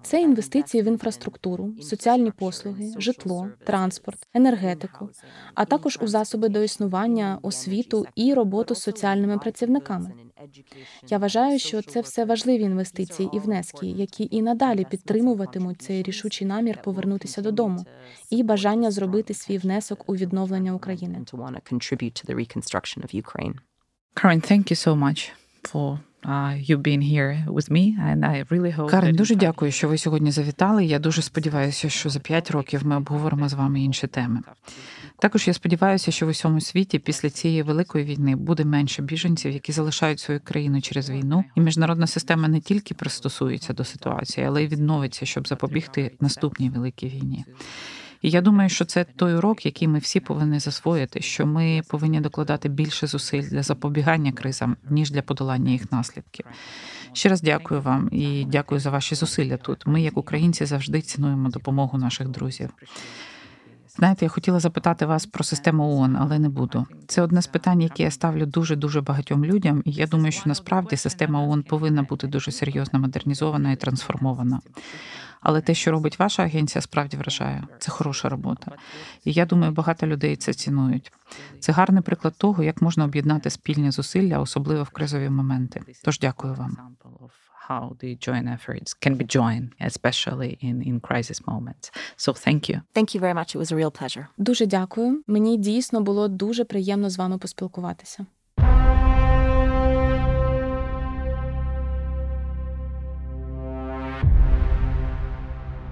Це 0.01 0.21
інвестиції 0.21 0.83
в 0.83 0.85
інфраструктуру, 0.87 1.73
соціальні 1.81 2.31
послуги, 2.31 2.91
житло, 2.97 3.47
транспорт, 3.65 4.27
енергетику, 4.33 5.09
а 5.53 5.65
також 5.65 5.99
у 6.01 6.07
засоби 6.07 6.49
до 6.49 6.63
існування, 6.63 7.39
освіту 7.41 8.05
і 8.15 8.33
роботу 8.33 8.75
з 8.75 8.81
соціальними 8.81 9.37
працівниками. 9.37 10.11
Я 11.07 11.17
вважаю, 11.17 11.59
що 11.59 11.81
це 11.81 12.01
все 12.01 12.25
важливі 12.25 12.61
інвестиції 12.61 13.29
і 13.33 13.39
внески, 13.39 13.87
які 13.87 14.27
і 14.31 14.41
надалі 14.41 14.85
підтримуватимуть 14.89 15.81
цей 15.81 16.03
рішучий 16.03 16.47
намір 16.47 16.81
повернутися 16.83 17.41
додому 17.41 17.85
і 18.29 18.43
бажання 18.43 18.91
зробити 18.91 19.33
свій 19.33 19.57
внесок 19.57 20.09
у 20.09 20.15
відновлення 20.15 20.73
України. 20.73 21.17
Karen, 24.15 24.51
thank 24.51 24.71
you 24.71 24.75
so 24.75 24.93
much 24.95 25.31
for 25.63 25.97
you 26.69 26.77
been 26.77 27.01
here 27.01 27.45
with 27.47 27.71
me, 27.71 27.95
and 27.99 28.25
I 28.25 28.45
really 28.49 28.71
hope 28.71 28.89
Карен, 28.89 29.15
дуже 29.15 29.35
дякую, 29.35 29.71
що 29.71 29.87
ви 29.87 29.97
сьогодні 29.97 30.31
завітали. 30.31 30.85
Я 30.85 30.99
дуже 30.99 31.21
сподіваюся, 31.21 31.89
що 31.89 32.09
за 32.09 32.19
п'ять 32.19 32.51
років 32.51 32.85
ми 32.85 32.97
обговоримо 32.97 33.49
з 33.49 33.53
вами 33.53 33.81
інші 33.81 34.07
теми. 34.07 34.41
Також 35.19 35.47
я 35.47 35.53
сподіваюся, 35.53 36.11
що 36.11 36.25
в 36.25 36.29
усьому 36.29 36.61
світі 36.61 36.99
після 36.99 37.29
цієї 37.29 37.63
великої 37.63 38.05
війни 38.05 38.35
буде 38.35 38.65
менше 38.65 39.01
біженців, 39.01 39.51
які 39.51 39.71
залишають 39.71 40.19
свою 40.19 40.39
країну 40.39 40.81
через 40.81 41.09
війну, 41.09 41.43
і 41.55 41.61
міжнародна 41.61 42.07
система 42.07 42.47
не 42.47 42.59
тільки 42.59 42.93
пристосується 42.93 43.73
до 43.73 43.83
ситуації, 43.83 44.47
але 44.47 44.63
й 44.63 44.67
відновиться, 44.67 45.25
щоб 45.25 45.47
запобігти 45.47 46.11
наступній 46.19 46.69
великій 46.69 47.07
війні. 47.07 47.45
І 48.23 48.29
я 48.29 48.41
думаю, 48.41 48.69
що 48.69 48.85
це 48.85 49.03
той 49.03 49.35
урок, 49.35 49.65
який 49.65 49.87
ми 49.87 49.99
всі 49.99 50.19
повинні 50.19 50.59
засвоїти, 50.59 51.21
що 51.21 51.45
ми 51.45 51.81
повинні 51.87 52.21
докладати 52.21 52.69
більше 52.69 53.07
зусиль 53.07 53.43
для 53.43 53.63
запобігання 53.63 54.31
кризам, 54.31 54.77
ніж 54.89 55.11
для 55.11 55.21
подолання 55.21 55.71
їх 55.71 55.91
наслідків. 55.91 56.45
Ще 57.13 57.29
раз 57.29 57.41
дякую 57.41 57.81
вам 57.81 58.09
і 58.11 58.45
дякую 58.45 58.79
за 58.81 58.89
ваші 58.89 59.15
зусилля 59.15 59.57
тут. 59.57 59.87
Ми, 59.87 60.01
як 60.01 60.17
українці, 60.17 60.65
завжди 60.65 61.01
цінуємо 61.01 61.49
допомогу 61.49 61.97
наших 61.97 62.27
друзів. 62.27 62.69
Знаєте, 63.95 64.25
я 64.25 64.29
хотіла 64.29 64.59
запитати 64.59 65.05
вас 65.05 65.25
про 65.25 65.43
систему 65.43 65.83
ООН, 65.83 66.17
але 66.19 66.39
не 66.39 66.49
буду. 66.49 66.85
Це 67.07 67.21
одне 67.21 67.41
з 67.41 67.47
питань, 67.47 67.81
які 67.81 68.03
я 68.03 68.11
ставлю 68.11 68.45
дуже 68.45 68.75
дуже 68.75 69.01
багатьом 69.01 69.45
людям, 69.45 69.81
і 69.85 69.91
я 69.91 70.07
думаю, 70.07 70.31
що 70.31 70.43
насправді 70.45 70.97
система 70.97 71.41
ООН 71.41 71.63
повинна 71.63 72.03
бути 72.03 72.27
дуже 72.27 72.51
серйозно 72.51 72.99
модернізована 72.99 73.71
і 73.71 73.75
трансформована. 73.75 74.59
Але 75.41 75.61
те, 75.61 75.73
що 75.73 75.91
робить 75.91 76.19
ваша 76.19 76.43
агенція, 76.43 76.81
справді 76.81 77.17
вражає. 77.17 77.67
Це 77.79 77.91
хороша 77.91 78.29
робота. 78.29 78.71
І 79.25 79.31
я 79.31 79.45
думаю, 79.45 79.71
багато 79.71 80.07
людей 80.07 80.35
це 80.35 80.53
цінують. 80.53 81.11
Це 81.59 81.71
гарний 81.71 82.03
приклад 82.03 82.33
того, 82.37 82.63
як 82.63 82.81
можна 82.81 83.05
об'єднати 83.05 83.49
спільні 83.49 83.91
зусилля, 83.91 84.39
особливо 84.39 84.83
в 84.83 84.89
кризові 84.89 85.29
моменти. 85.29 85.81
Тож 86.03 86.19
дякую 86.19 86.53
вам. 86.53 86.77
How 87.67 87.95
the 88.01 88.15
joint 88.27 88.47
efforts 88.47 88.93
can 88.93 89.15
be 89.15 89.25
joined, 89.37 89.67
especially 89.79 90.57
in, 90.61 90.81
in 90.89 90.99
crisis 90.99 91.39
moments. 91.47 91.91
So 92.17 92.33
thank 92.33 92.61
you. 92.69 92.81
Thank 92.93 93.13
you 93.13 93.19
very 93.19 93.33
much. 93.33 93.55
It 93.55 93.59
was 93.59 93.71
a 93.71 93.75
real 93.75 93.91
pleasure. 94.01 94.25
Дуже 94.37 94.65
дякую. 94.65 95.23
Мені 95.27 95.57
дійсно 95.57 96.01
було 96.01 96.27
дуже 96.27 96.63
приємно 96.63 97.09
з 97.09 97.17
вами 97.17 97.37
поспілкуватися. 97.37 98.25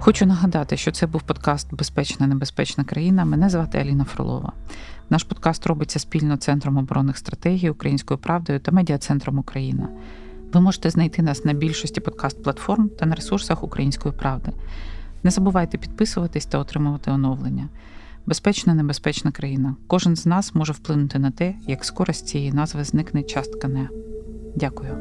Хочу 0.04 0.26
нагадати, 0.26 0.78
що 0.78 0.92
це 0.92 1.08
був 1.08 1.22
подкаст 1.22 1.74
Безпечна 1.74 2.28
небезпечна 2.28 2.84
країна. 2.84 3.26
Мене 3.26 3.50
звати 3.50 3.78
Аліна 3.78 4.04
Фролова. 4.04 4.54
Наш 5.10 5.24
подкаст 5.24 5.68
робиться 5.68 6.00
спільно 6.00 6.38
Центром 6.38 6.78
оборонних 6.78 7.18
стратегій, 7.18 7.70
Українською 7.70 8.18
правдою 8.18 8.60
та 8.60 8.72
медіа-центром 8.72 9.40
Україна. 9.40 9.90
Ви 10.54 10.62
можете 10.62 10.90
знайти 10.90 11.22
нас 11.22 11.46
на 11.46 11.54
більшості 11.54 12.02
подкаст-платформ 12.02 12.90
та 12.90 13.06
на 13.06 13.16
ресурсах 13.16 13.64
Української 13.64 14.14
правди. 14.18 14.52
Не 15.24 15.32
забувайте 15.32 15.78
підписуватись 15.78 16.46
та 16.46 16.58
отримувати 16.58 17.12
оновлення. 17.12 17.70
Безпечна 18.26 18.74
небезпечна 18.74 19.32
країна. 19.32 19.76
Кожен 19.88 20.16
з 20.16 20.26
нас 20.26 20.56
може 20.56 20.74
вплинути 20.74 21.20
на 21.20 21.32
те, 21.32 21.56
як 21.68 21.86
скоро 21.86 22.14
з 22.14 22.22
цієї 22.22 22.52
назви 22.52 22.84
зникне 22.84 23.24
частка 23.24 23.68
не. 23.68 23.90
Дякую. 24.56 24.98